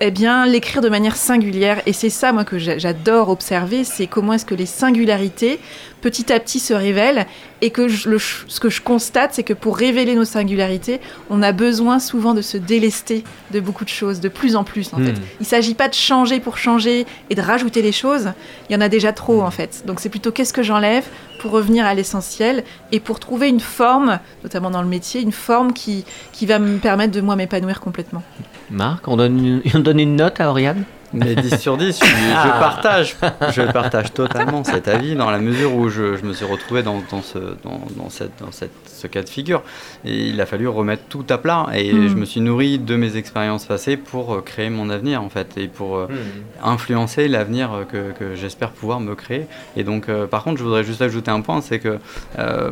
[0.00, 1.82] eh bien, l'écrire de manière singulière.
[1.86, 5.60] Et c'est ça, moi, que j'adore observer, c'est comment est-ce que les singularités,
[6.00, 7.26] petit à petit, se révèlent.
[7.62, 11.98] Et que ce que je constate, c'est que pour révéler nos singularités, on a besoin
[11.98, 15.12] souvent de se délester de beaucoup de choses, de plus en plus, en fait.
[15.12, 15.22] Hmm.
[15.40, 18.32] Il ne s'agit pas de changer pour changer et de rajouter des choses.
[18.68, 19.82] Il y en a déjà trop, en fait.
[19.86, 21.04] Donc, c'est plutôt qu'est-ce que j'enlève
[21.40, 25.72] pour revenir à l'essentiel et pour trouver une forme, notamment dans le métier, une forme
[25.72, 28.22] qui, qui va me permettre de moi m'épanouir complètement.
[28.70, 30.84] Marc, on donne une, on donne une note à Oriane?
[31.12, 32.04] Mais 10 sur 10, je,
[32.34, 32.56] ah.
[32.60, 33.16] partage,
[33.52, 37.02] je partage totalement cet avis dans la mesure où je, je me suis retrouvé dans,
[37.10, 39.62] dans, ce, dans, dans, cette, dans cette, ce cas de figure.
[40.04, 42.08] Et il a fallu remettre tout à plat et hmm.
[42.08, 45.56] je me suis nourri de mes expériences passées pour euh, créer mon avenir en fait
[45.56, 46.64] et pour euh, hmm.
[46.64, 49.46] influencer l'avenir que, que j'espère pouvoir me créer.
[49.76, 51.98] Et donc, euh, par contre, je voudrais juste ajouter un point c'est que
[52.38, 52.70] on,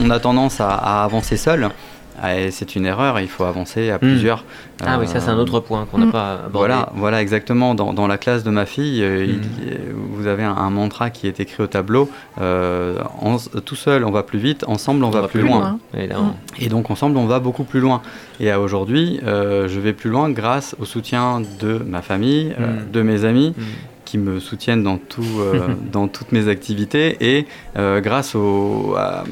[0.00, 1.70] on, a tendance à, à avancer seul.
[2.50, 3.20] C'est une erreur.
[3.20, 4.00] Il faut avancer à hmm.
[4.00, 4.44] plusieurs.
[4.84, 6.12] Ah oui, ça c'est un autre point qu'on n'a hmm.
[6.12, 6.50] pas abordé.
[6.52, 7.74] Voilà, voilà exactement.
[7.74, 9.40] Dans, dans, la classe de ma fille, hmm.
[10.12, 12.10] vous avez un, mantra qui est écrit au tableau.
[12.36, 14.64] tout seul, on va plus vite.
[14.66, 15.78] Ensemble, on, va, plus loin.
[16.58, 18.02] Et donc ensemble, on va beaucoup plus loin.
[18.38, 22.54] Et aujourd'hui, je vais plus loin grâce au soutien de ma famille,
[22.92, 23.54] de mes amis
[24.10, 27.46] qui me soutiennent dans, tout, euh, dans toutes mes activités et
[27.76, 29.22] euh, grâce au, à,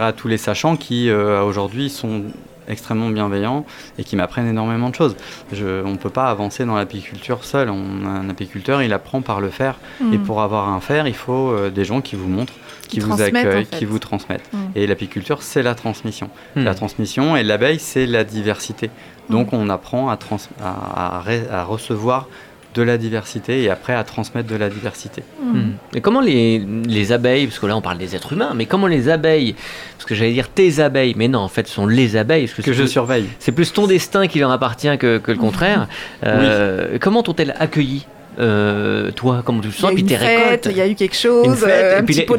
[0.00, 2.22] à, tous les sachants qui euh, aujourd'hui sont
[2.68, 3.66] extrêmement bienveillants
[3.98, 5.16] et qui m'apprennent énormément de choses.
[5.52, 7.68] Je, on ne peut pas avancer dans l'apiculture seul.
[7.68, 9.80] On, un apiculteur, il apprend par le faire.
[10.00, 10.22] Et mm.
[10.22, 12.52] pour avoir un faire, il faut des gens qui vous montrent,
[12.86, 14.48] qui, vous accueillent, qui vous transmettent.
[14.52, 14.58] Mm.
[14.76, 16.30] Et l'apiculture, c'est la transmission.
[16.54, 16.62] Mm.
[16.62, 18.90] La transmission et l'abeille, c'est la diversité.
[19.28, 22.28] Donc on apprend à, trans, à, à, à recevoir
[22.74, 25.22] de la diversité et après à transmettre de la diversité.
[25.42, 25.72] Hmm.
[25.94, 28.86] Et comment les, les, abeilles, parce que là on parle des êtres humains, mais comment
[28.86, 29.54] les abeilles,
[29.96, 32.48] parce que j'allais dire tes abeilles, mais non, en fait ce sont les abeilles.
[32.48, 33.26] que, que je surveille.
[33.38, 35.88] C'est plus ton destin qui leur appartient que, que le contraire.
[36.24, 38.06] Euh, comment t'ont-elles accueilli?
[38.38, 40.68] Euh, toi, comment tu le sens, puis tes récoltes.
[40.70, 42.38] Il y a eu quelque chose, euh, un petit pot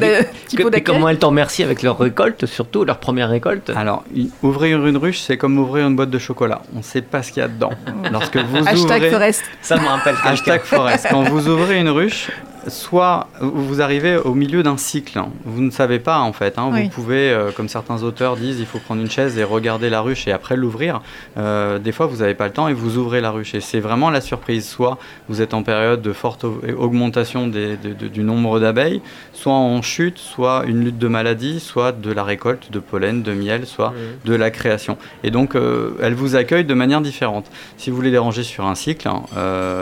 [0.84, 4.04] Comment elles t'en remercient avec leur récolte, surtout leur première récolte Alors,
[4.42, 6.62] ouvrir une ruche, c'est comme ouvrir une boîte de chocolat.
[6.74, 7.70] On ne sait pas ce qu'il y a dedans.
[8.12, 9.44] Lorsque vous Hashtag Forest.
[9.62, 10.16] Ça me rappelle.
[10.24, 11.06] Hashtag Forest.
[11.10, 12.30] Quand vous ouvrez une ruche,
[12.68, 15.20] soit vous arrivez au milieu d'un cycle.
[15.44, 16.58] Vous ne savez pas en fait.
[16.58, 16.70] Hein.
[16.70, 20.00] Vous pouvez, euh, comme certains auteurs disent, il faut prendre une chaise et regarder la
[20.00, 21.00] ruche et après l'ouvrir.
[21.36, 23.54] Euh, des fois, vous n'avez pas le temps et vous ouvrez la ruche.
[23.54, 24.68] Et c'est vraiment la surprise.
[24.68, 24.98] Soit
[25.28, 29.00] vous êtes en période de forte augmentation du nombre d'abeilles,
[29.32, 33.32] soit en chute, soit une lutte de maladie, soit de la récolte de pollen, de
[33.32, 33.92] miel, soit
[34.24, 34.96] de la création.
[35.22, 37.46] Et donc, euh, elles vous accueillent de manière différente.
[37.76, 39.22] Si vous les dérangez sur un cycle, hein,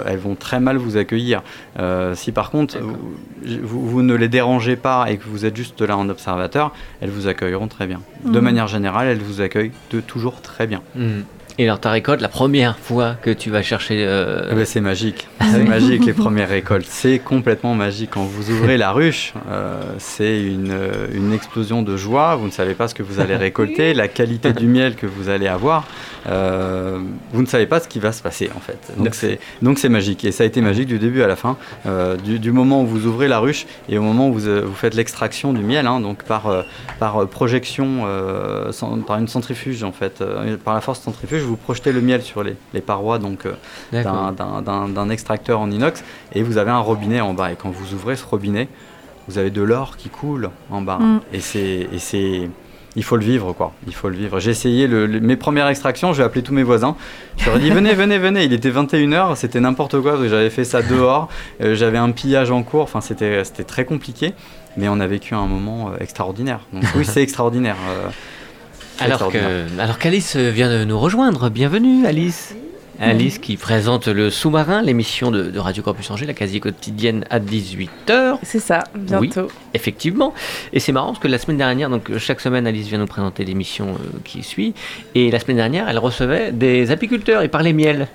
[0.07, 1.43] elles vont très mal vous accueillir.
[2.15, 6.09] si par contre vous, ne les dérangez pas et que vous êtes juste là en
[6.09, 8.01] observateur, elles vous accueilleront très bien.
[8.25, 8.41] De mhm.
[8.41, 10.83] manière générale, elles vous accueillent de toujours très bien.
[10.95, 11.25] Mhm.
[11.59, 14.05] Et alors ta récolte, la première fois que tu vas chercher...
[14.07, 18.11] Euh, eh ben, c'est magique, c'est magique les premières récoltes, c'est complètement magique.
[18.13, 20.75] Quand vous ouvrez la ruche, euh, c'est une,
[21.13, 24.55] une, explosion de joie, vous ne savez pas ce que vous allez récolter, la qualité
[24.55, 25.87] du miel que vous allez avoir,
[26.27, 26.99] euh,
[27.33, 28.93] vous ne savez pas ce qui va se passer en fait.
[28.97, 29.15] Donc
[29.79, 31.59] c'est, magique, et ça a été magique du début à la fin,
[32.25, 34.95] du, du, moment où vous ouvrez la ruche et au moment où vous, vous faites
[34.95, 36.65] l'extraction du miel, hein, donc par,
[36.99, 38.07] par projection,
[39.07, 40.25] par une centrifuge en fait,
[40.65, 43.55] par la force centrifuge, vous projetez le miel sur les, les parois donc euh,
[43.93, 46.03] d'un extracteur en inox
[46.35, 47.53] et vous avez un robinet en bas.
[47.53, 48.69] Et quand vous ouvrez ce robinet,
[49.29, 50.99] vous avez de l'or qui coule en bas.
[50.99, 51.21] Mm.
[51.33, 52.49] Et c'est
[52.95, 53.73] il faut le vivre, quoi.
[53.87, 54.39] Il faut le vivre.
[54.39, 56.97] J'ai essayé le, mes premières extractions, j'ai appelé tous mes voisins.
[57.39, 58.45] Je leur ai dit venez, venez, venez.
[58.45, 60.17] Il était 21h, c'était n'importe quoi.
[60.27, 61.29] J'avais fait ça dehors.
[61.63, 62.83] Euh, j'avais un pillage en cours.
[62.83, 64.35] Enfin, c'était très compliqué.
[64.77, 66.61] Mais on a vécu un moment euh, extraordinaire.
[66.73, 67.77] Donc oui, c'est extraordinaire.
[69.03, 72.55] Alors, que, alors qu'Alice vient de nous rejoindre, bienvenue Alice.
[73.01, 78.39] Alice qui présente le sous-marin, l'émission de, Radio Campus Angers, la quasi quotidienne à 18h.
[78.43, 79.49] C'est ça, bientôt.
[79.75, 80.33] effectivement.
[80.73, 83.45] Et c'est marrant parce que la semaine dernière, donc chaque semaine, Alice vient nous présenter
[83.45, 84.75] l'émission euh, qui suit.
[85.17, 88.07] Et la semaine dernière, elle recevait des apiculteurs et parlait miel.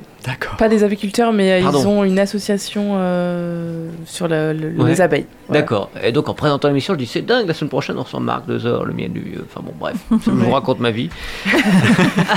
[0.57, 5.25] Pas des apiculteurs, mais euh, ils ont une association euh, sur les abeilles.
[5.49, 5.89] D'accord.
[6.03, 8.45] Et donc en présentant l'émission, je dis c'est dingue, la semaine prochaine on reçoit Marc
[8.47, 9.37] Dezor, le mien du.
[9.45, 9.95] Enfin bon, bref,
[10.25, 11.09] je vous raconte ma vie.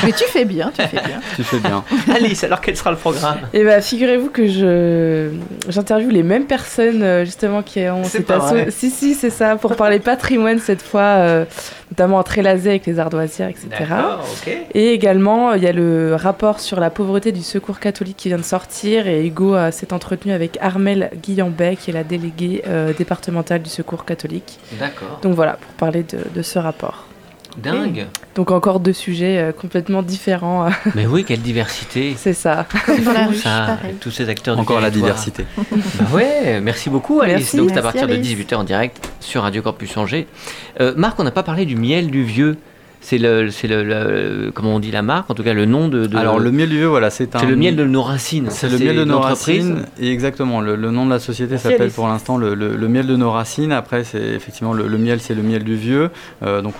[0.04, 1.20] mais tu fais bien, tu fais bien.
[1.34, 1.82] tu fais bien.
[2.14, 3.38] Alice, alors quel sera le programme?
[3.52, 5.30] Eh bien, figurez-vous que je
[5.68, 8.70] j'interviewe les mêmes personnes euh, justement qui ont cette association.
[8.70, 11.44] Si, si, c'est ça, pour parler patrimoine cette fois,
[11.90, 13.68] notamment en trélazé avec les ardoisières, etc.
[14.74, 18.38] Et également, il y a le rapport sur la pauvreté du secours catholique qui vient
[18.38, 23.62] de sortir et Hugo s'est entretenu avec Armel Guillambec, qui est la déléguée euh, départementale
[23.62, 24.58] du secours catholique.
[24.78, 25.20] D'accord.
[25.22, 27.06] Donc voilà, pour parler de, ce rapport.
[27.62, 28.06] Dingue.
[28.34, 30.68] Donc encore deux sujets euh, complètement différents.
[30.94, 32.14] Mais oui, quelle diversité.
[32.18, 32.66] C'est ça.
[33.42, 35.44] ça tous ces acteurs Encore la diversité.
[35.56, 37.54] bah ouais, merci beaucoup Alice.
[37.54, 40.26] Donc c'est à partir de 18h en direct sur Radio Campus Angers.
[40.80, 42.56] Euh, Marc, on n'a pas parlé du miel du vieux.
[43.02, 46.08] C'est le, c'est le, comment on dit la marque, en tout cas le nom de.
[46.16, 47.40] Alors le miel du vieux, voilà, c'est un.
[47.40, 48.48] C'est le miel de nos racines.
[48.50, 49.84] C'est le miel de nos racines.
[50.00, 53.72] Et exactement, le, nom de la société s'appelle pour l'instant le, miel de nos racines.
[53.72, 56.10] Après, c'est effectivement le, miel, c'est le miel du vieux.
[56.42, 56.74] Euh, donc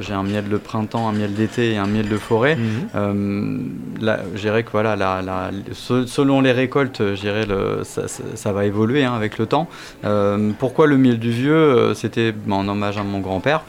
[0.00, 2.56] j'ai un miel de printemps, un miel d'été et un miel de forêt.
[2.56, 2.64] Mhm.
[2.94, 3.58] Euh,
[4.00, 9.04] là, je dirais que voilà, la, la, selon les récoltes, le, ça, ça, va évoluer
[9.04, 9.68] hein, avec le temps.
[10.04, 11.92] Euh, pourquoi le miel du vieux?
[11.94, 13.62] C'était ben, en hommage à mon grand-père.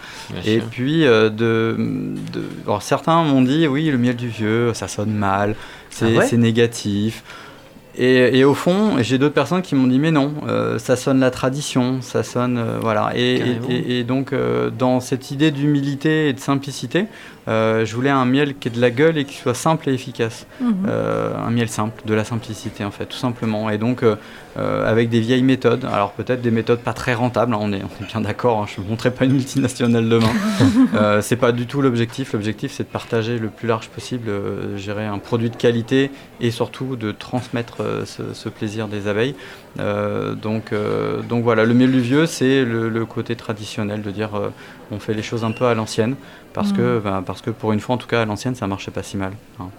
[0.46, 1.45] Et puis de
[2.82, 5.56] certains m'ont dit oui, le miel du vieux, ça sonne mal,
[5.90, 7.24] c'est ah négatif.
[7.98, 11.32] Et, au fond, j'ai d'autres personnes qui m'ont dit mais non, euh, ça sonne la
[11.32, 13.12] tradition, ça sonne euh, voilà.
[13.16, 17.06] Et, donc euh, dans cette idée d'humilité et de simplicité,
[17.48, 20.46] je voulais un miel qui ait de la gueule et qui soit simple et efficace.
[20.60, 20.90] Mhm.
[20.90, 23.70] un miel simple, de la simplicité en fait, tout simplement.
[23.70, 24.04] Et donc
[24.56, 25.86] avec des vieilles méthodes.
[25.86, 27.54] Alors peut-être des méthodes pas très rentables.
[27.54, 28.62] Hein, on, est, bien d'accord.
[28.62, 31.22] Hein, je ne montrerai pas une multinationale demain.
[31.22, 32.34] c'est pas du tout l'objectif.
[32.34, 34.30] L'objectif c'est de partager le plus large possible,
[34.78, 39.36] gérer un produit de qualité et surtout de transmettre euh, ce, plaisir des abeilles.
[39.80, 44.32] Euh, donc, euh, donc voilà, le miel du vieux, c'est le, côté traditionnel de dire
[44.92, 46.16] on fait les choses un peu à l'ancienne,
[46.54, 47.02] parce, que, mm.
[47.02, 49.18] ben, parce que pour une fois, en tout cas, à l'ancienne, ça marchait pas si
[49.18, 49.34] mal.
[49.60, 49.70] Hein.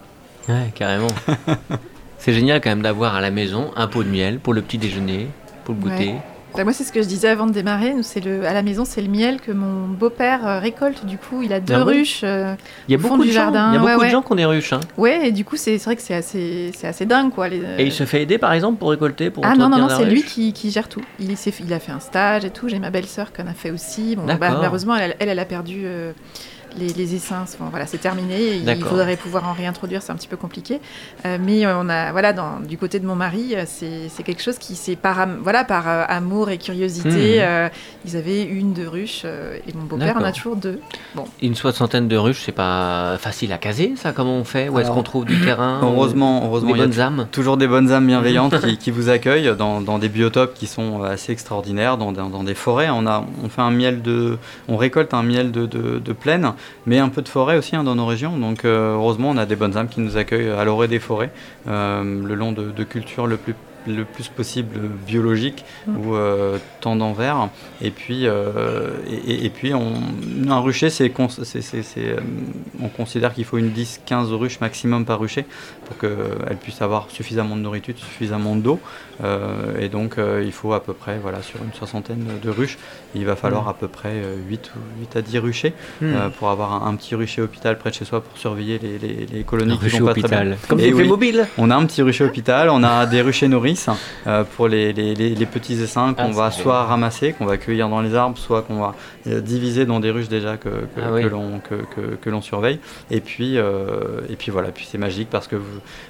[0.48, 1.08] Ouais, carrément.
[2.26, 4.78] c'est génial quand même d'avoir à la maison un pot de miel pour le petit
[4.78, 5.28] déjeuner,
[5.64, 6.14] pour le goûter.
[6.56, 7.94] Bah, moi, c'est ce que je disais avant de démarrer.
[7.94, 11.06] Nous, c'est le, à la maison, c'est le miel que mon beau-père euh, récolte.
[11.06, 12.56] Du coup, il a deux ah ruches euh,
[12.88, 13.70] il y a beaucoup du de jardin.
[13.70, 14.72] Il y a beaucoup de gens qui ont des ruches.
[14.72, 14.80] Hein.
[14.96, 17.46] Ouais, et du coup, c'est vrai que c'est assez, c'est assez dingue, quoi.
[17.46, 20.06] Et il se fait aider, par exemple, pour récolter, pour Ah non, non, non, c'est
[20.06, 21.02] lui qui, qui, gère tout.
[21.20, 22.68] Il, il a fait un stage et tout.
[22.68, 24.16] J'ai ma belle-sœur qui en a fait aussi.
[24.16, 25.82] Bon, bah, malheureusement, elle, elle, a perdu.
[25.84, 26.10] Euh,
[26.78, 28.56] les, les essences, voilà, c'est terminé.
[28.56, 30.80] Il faudrait pouvoir en réintroduire, c'est un petit peu compliqué.
[31.24, 34.58] Euh, mais on a, voilà, dans, du côté de mon mari, euh, c'est quelque chose
[34.58, 37.40] qui, c'est par, voilà, par euh, amour et curiosité.
[37.40, 37.70] Mmh.
[38.06, 40.80] ils avaient une, deux ruches, et mon beau-père en a toujours deux.
[41.14, 41.24] Bon.
[41.42, 44.68] Une soixantaine de ruches, c'est pas facile à caser, ça Comment on fait?
[44.68, 45.80] Où est-ce qu'on trouve du terrain?
[45.82, 47.26] Heureusement, heureusement, des bonnes âmes?
[47.32, 51.32] Toujours des bonnes âmes bienveillantes qui, vous accueillent dans, dans, des biotopes qui sont assez
[51.32, 52.88] extraordinaires, dans, dans, des forêts.
[52.90, 56.52] On a, on fait un miel de, on récolte un miel de, de, de plaine,
[56.86, 58.36] mais un peu de forêt aussi hein, dans nos régions.
[58.36, 61.30] Donc euh, heureusement, on a des bonnes âmes qui nous accueillent à l'orée des forêts,
[61.68, 63.54] euh, le long de, de cultures le plus
[63.86, 65.96] le plus possible biologique mm.
[65.96, 67.48] ou euh, tendant vers.
[67.80, 68.90] Et puis, euh,
[69.26, 69.94] et, puis on,
[70.48, 72.16] un rucher, c'est, euh,
[72.80, 75.44] on considère qu'il faut une 10-15 ruches maximum par rucher
[75.86, 78.80] pour qu'elle puisse avoir suffisamment de nourriture, suffisamment d'eau.
[79.80, 82.78] Et donc, il faut à peu près, voilà, sur une soixantaine de ruches,
[83.14, 83.68] il va falloir mm.
[83.68, 84.14] à peu près
[84.48, 86.30] 8, 8 à 10 ruchers mm.
[86.38, 89.78] pour avoir un, petit rucher hôpital près de chez soi pour surveiller les, les, colonies
[89.78, 90.56] qui pas très.
[90.68, 91.46] Comme et mobile.
[91.58, 93.86] On a un petit rucher hôpital, on a des ruchers nourris
[94.26, 94.92] euh, pour les,
[95.52, 98.80] petits essaims qu'on ah, va soit ramasser, qu'on va cueillir dans les arbres, soit qu'on
[98.80, 98.94] va
[99.26, 102.78] euh, diviser dans des ruches déjà que, que, ah l'on surveille.
[103.10, 105.56] Et puis, euh, et puis voilà, puis c'est magique parce que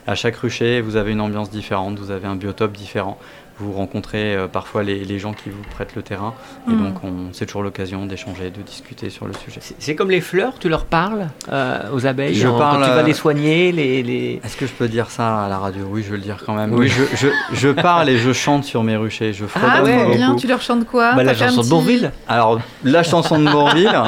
[0.07, 3.19] à chaque rucher, vous avez une ambiance différente, vous avez un biotope différent différents
[3.59, 6.35] vous rencontrez euh, parfois les, gens qui vous prêtent le terrain.
[6.69, 6.79] Et mm.
[6.79, 6.95] donc,
[7.33, 9.61] c'est toujours l'occasion d'échanger, de discuter sur le sujet.
[9.79, 13.03] C'est comme les fleurs, tu leur parles euh, aux abeilles je parle, quand tu vas
[13.03, 14.41] les soigner les, les...
[14.45, 15.87] Est-ce que je peux dire ça à la radio?
[15.89, 16.75] Oui, je veux le dire quand même.
[16.75, 19.33] Oui, je, je, je, parle et je chante sur mes ruchers.
[19.33, 21.15] Je ah ouais, bien, tu leur chantes quoi?
[21.15, 23.99] Bah, La chanson de Bourville Alors, la chanson de Bourville,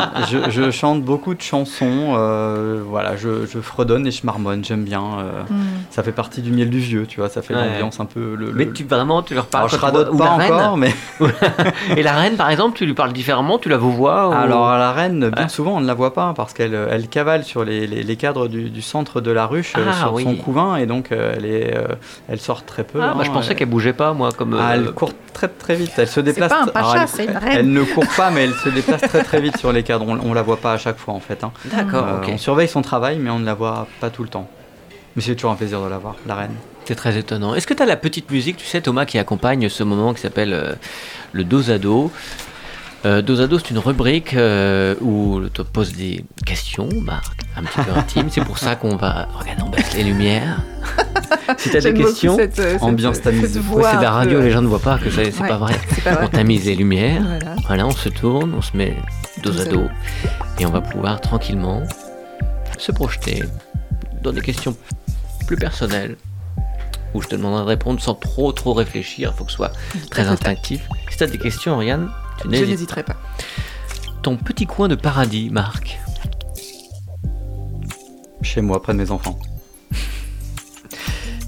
[0.51, 2.15] je, chante beaucoup de chansons.
[2.17, 5.01] Euh, voilà, je, fredonne et je marmonne, j'aime bien.
[5.49, 5.57] Mm.
[5.91, 8.35] Ça fait partie du miel du vieux, tu vois, ça fait l'ambiance un peu...
[8.35, 10.95] Le, Mais tu, vraiment, tu alors, je radote pas encore, mais.
[11.97, 15.31] et la reine, par exemple, tu lui parles différemment, tu la vois Alors, la reine,
[15.31, 18.49] bien souvent, on ne la voit pas parce qu'elle elle cavale sur les, les, cadres
[18.49, 21.77] du, centre de la ruche, euh, ah, sur son couvain, et donc euh, elle, est,
[21.77, 21.95] euh,
[22.29, 23.01] elle sort très peu.
[23.03, 24.31] Ah, bah, je hein, pensais qu'elle bougeait pas, moi.
[24.37, 24.59] comme.
[24.61, 26.53] Ah, elle court très très vite, elle se déplace.
[26.53, 27.59] C'est pas un pacha, c'est une reine.
[27.59, 30.07] Elle ne court pas, mais elle se déplace très très vite sur les cadres.
[30.09, 31.45] On, ne la voit pas à chaque fois, en fait.
[31.45, 31.53] Hein.
[31.67, 32.21] D'accord.
[32.27, 34.49] On surveille son travail, mais on ne la voit pas tout le temps.
[35.17, 36.55] Mais c'est toujours un plaisir de la voir, la reine.
[36.89, 37.55] C'est très étonnant.
[37.55, 40.23] Est-ce que tu as la petite musique, tu sais, Thomas, qui accompagne ce moment qui
[40.23, 40.73] s'appelle euh,
[41.33, 42.11] le dos à dos
[43.05, 47.65] euh, Dos à dos, c'est une rubrique euh, où tu poses des questions, Marc, un
[47.65, 48.31] petit peu intimes.
[48.31, 49.29] C'est pour ça qu'on va.
[49.39, 50.63] Regarde, on baisse les lumières.
[51.59, 52.39] si tu as des questions,
[52.81, 53.53] ambiance tamise.
[53.53, 55.75] c'est de la radio, les gens ne voient pas que c'est pas, vrai.
[56.23, 57.23] On tamise les lumières.
[57.67, 57.87] Voilà.
[57.87, 58.97] on se tourne, on se met
[59.43, 59.89] dos à dos.
[60.59, 61.83] Et on va pouvoir tranquillement
[62.79, 63.45] se projeter
[64.23, 64.75] dans des questions
[65.47, 66.17] plus personnelles
[67.15, 69.73] où je te demanderai de répondre sans trop trop réfléchir, il faut que ce soit
[70.11, 70.89] très instinctif.
[71.11, 73.17] Si tu as des questions, Oriane, tu Je n'hésiterai pas.
[74.23, 75.99] Ton petit coin de paradis, Marc
[78.43, 79.39] Chez moi, près de mes enfants.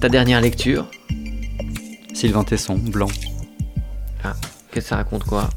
[0.01, 0.87] Ta dernière lecture
[2.15, 3.09] Sylvain Tesson, Blanc.
[4.25, 4.35] Ah,
[4.71, 5.49] qu'est-ce que ça raconte quoi?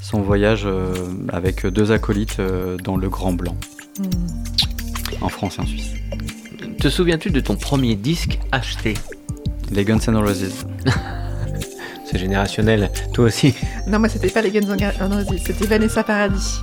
[0.00, 0.92] Son voyage euh,
[1.28, 3.56] avec deux acolytes euh, dans le Grand Blanc.
[3.98, 5.22] Hmm.
[5.22, 5.94] En France et en Suisse.
[6.78, 8.94] Te souviens-tu de ton premier disque acheté?
[9.70, 10.64] Les Guns N' Roses.
[12.04, 12.90] C'est générationnel.
[13.12, 13.54] Toi aussi
[13.88, 16.60] Non, moi, c'était pas les Guns N' Roses, c'était Vanessa Paradis.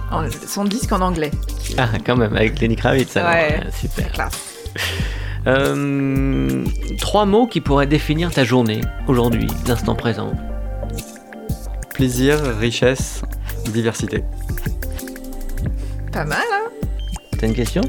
[0.47, 1.31] son disque en anglais.
[1.77, 3.15] Ah, quand même, avec Lenny Kravitz.
[3.15, 4.11] Ouais, super.
[4.11, 4.39] Classe.
[5.45, 6.63] Euh,
[6.99, 10.31] trois mots qui pourraient définir ta journée aujourd'hui, l'instant présent.
[11.93, 13.21] Plaisir, richesse,
[13.73, 14.23] diversité.
[16.13, 16.69] Pas mal, hein
[17.37, 17.81] T'as une question?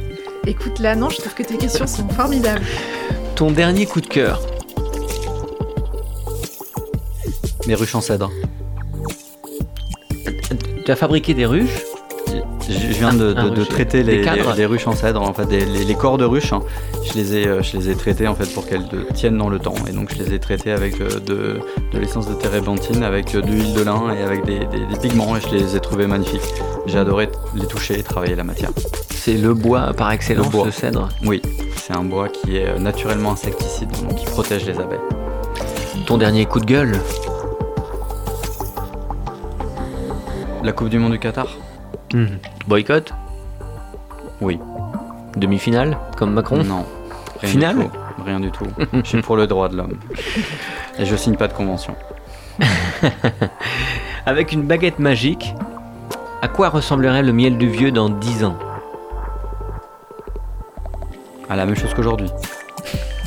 [0.47, 2.63] Écoute, là, non, je trouve que tes questions sont formidables.
[3.37, 4.41] Ton dernier coup de cœur
[7.67, 8.31] Des ruches en cèdre.
[10.85, 11.85] Tu as fabriqué des ruches
[12.69, 14.25] je viens de, traiter les,
[14.57, 16.53] les, ruches en cèdre, en fait, les, corps de ruches.
[16.53, 16.63] Hein.
[17.05, 19.59] Je, les ai, euh, je les ai traités en fait pour qu'elles tiennent dans le
[19.59, 19.75] temps.
[19.89, 21.61] Et donc je les ai traités avec euh, de,
[21.99, 24.61] l'essence de térébenthine, avec euh, de l'huile de lin et avec des,
[25.01, 25.37] pigments.
[25.37, 26.41] Et je les ai trouvés magnifiques.
[26.87, 28.71] J'ai adoré les toucher et travailler la matière.
[29.11, 31.43] C'est le bois par excellence, le, cèdre Oui,
[31.77, 34.99] c'est un bois qui est naturellement insecticide, donc qui protège les abeilles.
[36.07, 36.99] Ton dernier coup de gueule
[40.65, 41.47] La Coupe du Monde du Qatar
[42.13, 42.39] Mhm.
[42.67, 43.13] Boycott
[44.41, 44.59] Oui.
[45.37, 46.85] Demi-finale, comme Macron Non.
[47.41, 47.85] Rien Finale du
[48.25, 48.67] Rien du tout.
[48.93, 49.99] je suis pour le droit de l'homme.
[50.99, 51.95] Et je signe pas de convention.
[54.27, 55.55] Avec une baguette magique,
[56.41, 58.57] à quoi ressemblerait le miel du vieux dans 10 ans?
[61.51, 62.31] À la même chose qu'aujourd'hui.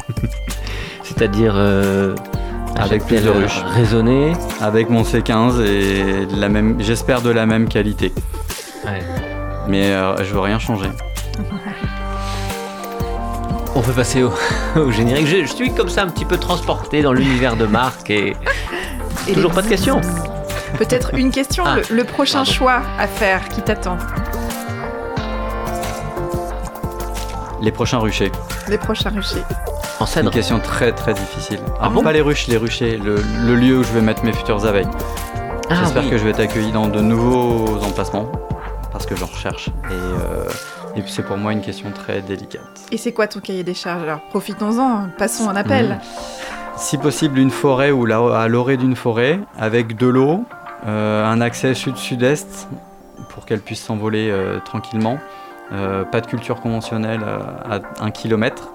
[1.04, 2.16] C'est-à-dire euh,
[2.80, 3.64] avec plus de ruches.
[3.66, 4.34] Raisonné.
[4.62, 8.14] Avec mon C15 et la même, j'espère de la même qualité.
[9.68, 10.90] Mais euh, je veux rien changer.
[13.76, 14.32] On peut passer au,
[14.92, 15.28] générique.
[15.28, 18.36] Je, suis comme ça un petit peu transporté dans l'univers de Marc et,
[19.34, 20.02] toujours pas de questions.
[20.78, 23.98] Peut-être une question, ah, le, prochain choix à faire qui t'attend.
[27.62, 28.32] Les prochains ruchers.
[28.70, 29.44] Les prochains ruchers.
[30.00, 31.60] En C'est une question très très difficile.
[31.82, 33.16] Ah bon pas les ruches, les ruchers, le,
[33.56, 34.88] lieu où je vais mettre mes futures abeilles.
[35.72, 38.32] Ah J'espère que je vais être accueilli dans de nouveaux emplacements
[38.91, 39.70] parce que j'en recherche.
[39.70, 40.48] Et, euh,
[40.95, 42.62] et c'est pour moi une question très délicate.
[42.91, 44.04] Et c'est quoi ton cahier des charges?
[44.04, 45.89] Alors profitons-en, passons un appel.
[45.89, 46.00] Mhm.
[46.78, 50.45] Si possible, une forêt ou à l'orée d'une forêt avec de l'eau,
[50.86, 52.68] euh, un accès sud-sud-est
[53.30, 55.18] pour qu'elle puisse s'envoler euh, tranquillement.
[56.12, 57.22] pas de culture conventionnelle
[57.70, 58.70] à 1 km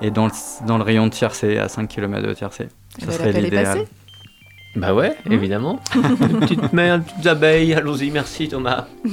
[0.00, 0.32] et dans le,
[0.66, 2.68] dans le rayon de tiercé à 5 km de tiercé.
[2.98, 3.84] Ça serait l'idéal.
[4.76, 5.32] Bah ouais, mmh.
[5.32, 5.80] évidemment.
[5.94, 8.86] une petite mère, une petite abeille, allons-y, merci Thomas.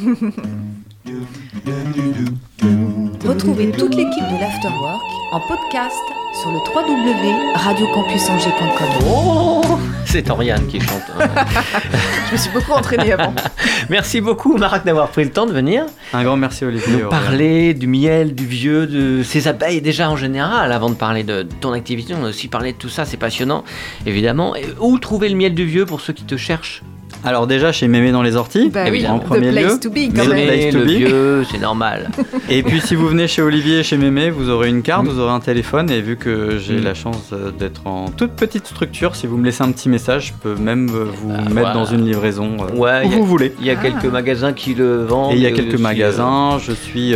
[3.25, 8.87] Retrouvez toute l'équipe de l'Afterwork en podcast sur le www.radiocampusangers.com.
[9.07, 9.61] Oh
[10.05, 11.03] C'est Oriane qui chante.
[12.27, 13.35] Je me suis beaucoup entraînée avant.
[13.89, 15.85] merci beaucoup Marc d'avoir pris le temps de venir.
[16.11, 17.03] Un grand merci Olivier.
[17.03, 21.23] Nous parler du miel, du vieux, de ces abeilles déjà en général, avant de parler
[21.23, 23.63] de ton activité, on a aussi parlé de tout ça, c'est passionnant
[24.05, 24.55] évidemment.
[24.55, 26.81] Et où trouver le miel du vieux pour ceux qui te cherchent?
[27.23, 29.79] Alors déjà chez Mémé dans les orties, bah en premier lieu.
[29.79, 32.09] To be, Mémé, le vieux, c'est normal.
[32.49, 35.31] et puis si vous venez chez Olivier chez Mémé, vous aurez une carte, vous aurez
[35.31, 36.83] un téléphone et vu que j'ai mm.
[36.83, 40.27] la chance euh, d'être en toute petite structure, si vous me laissez un petit message,
[40.27, 43.53] je peux même euh, vous ah, mettre dans une livraison euh, où vous voulez.
[43.59, 44.11] Il y a quelques ah.
[44.11, 45.33] magasins qui le vendent.
[45.33, 46.57] Et il y a quelques magasins.
[46.59, 47.15] Je suis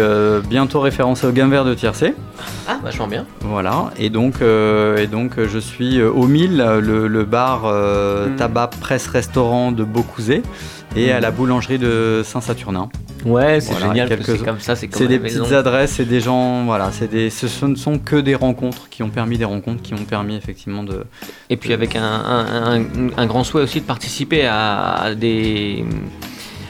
[0.49, 2.13] bientôt référencé au Gamme Vert de Tiercé.
[2.67, 3.25] Ah, vachement bien.
[3.41, 3.91] Voilà.
[3.97, 8.35] Et donc, et donc je suis au 1000, le, bar mm.
[8.37, 10.43] tabac presse restaurant de Beaucouzé
[10.95, 12.89] et à la boulangerie de Saint-Saturnin.
[13.25, 17.09] Ouais, c'est génial, c'est comme ça, c'est des petites adresses et des gens, voilà, c'est
[17.09, 20.35] des, ce ne sont que des rencontres qui ont permis des rencontres, qui ont permis
[20.35, 21.03] effectivement de...
[21.49, 22.85] Et puis avec un, un,
[23.17, 25.83] un, grand souhait aussi de participer à des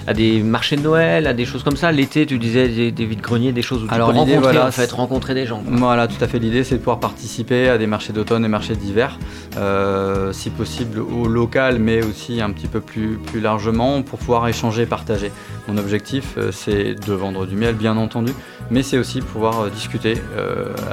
[0.07, 1.91] à des marchés de Noël, à des choses comme ça.
[1.91, 4.71] L'été, tu disais des, des vides-greniers, des choses où tu Alors, peux rencontrer, voilà, en
[4.71, 5.61] fait, rencontrer des gens.
[5.67, 6.39] Voilà, tout à fait.
[6.39, 9.19] L'idée, c'est de pouvoir participer à des marchés d'automne et marchés d'hiver,
[9.57, 14.47] euh, si possible au local, mais aussi un petit peu plus, plus largement, pour pouvoir
[14.47, 15.29] échanger et partager.
[15.67, 18.31] Mon objectif, euh, c'est de vendre du miel, bien entendu,
[18.71, 20.13] mais c'est aussi pouvoir euh, discuter.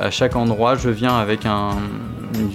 [0.01, 1.71] à chaque endroit, je viens avec un,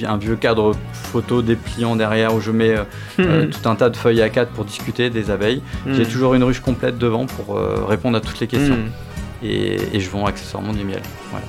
[0.05, 2.76] un vieux cadre photo dépliant derrière où je mets
[3.18, 5.62] tout un tas de feuilles à 4 pour discuter des abeilles.
[5.86, 5.93] Hmm.
[5.93, 8.75] J'ai toujours une ruche complète devant pour euh, répondre à toutes les questions.
[8.75, 9.45] Hmm.
[9.45, 11.01] Et, je vends accessoirement du miel.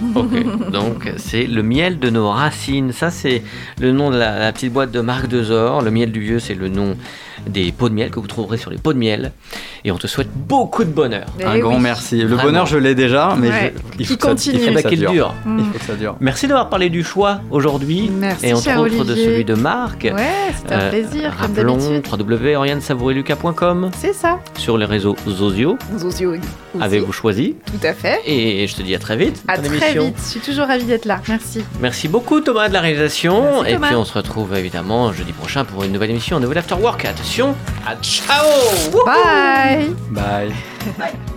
[0.72, 2.92] donc c'est le miel de nos racines.
[2.92, 3.42] Ça, c'est
[3.80, 5.82] le nom de la, la, petite boîte de Marc Dezor.
[5.82, 6.96] Le miel du vieux, c'est le nom
[7.46, 9.32] des pots de miel que vous trouverez sur les pots de miel.
[9.84, 11.26] Et on te souhaite beaucoup de bonheur.
[11.44, 12.22] un grand merci.
[12.22, 14.58] Le bonheur, je l'ai déjà, mais il, faut continue.
[14.58, 15.34] Ça, il, faut dure.
[15.46, 16.16] il faut que ça dure.
[16.20, 18.10] Merci d'avoir parlé du choix aujourd'hui.
[18.42, 20.04] Et entre autres de celui de Marc.
[20.04, 21.32] Ouais, c'était un euh, plaisir.
[21.38, 21.78] Rappelons
[22.10, 23.90] www.oriansavoureluca.com.
[23.96, 24.38] C'est ça.
[24.56, 25.78] Sur les réseaux Zozio.
[25.98, 26.34] Zozio.
[26.80, 28.20] Avez-vous choisi Tout à fait.
[28.26, 29.42] Et je te dis à très vite.
[29.48, 30.16] À très vite.
[30.16, 31.20] Je suis toujours ravie d'être là.
[31.28, 31.64] Merci.
[31.80, 33.64] Merci beaucoup Thomas de la réalisation.
[33.64, 36.74] et puis on se retrouve évidemment jeudi prochain pour une nouvelle émission, un nouvel After
[36.74, 37.04] Work.
[37.04, 37.29] Attention.
[37.86, 38.44] À Ciao!
[39.06, 39.94] Bye!
[40.10, 40.52] Bye.
[40.98, 41.30] Bye.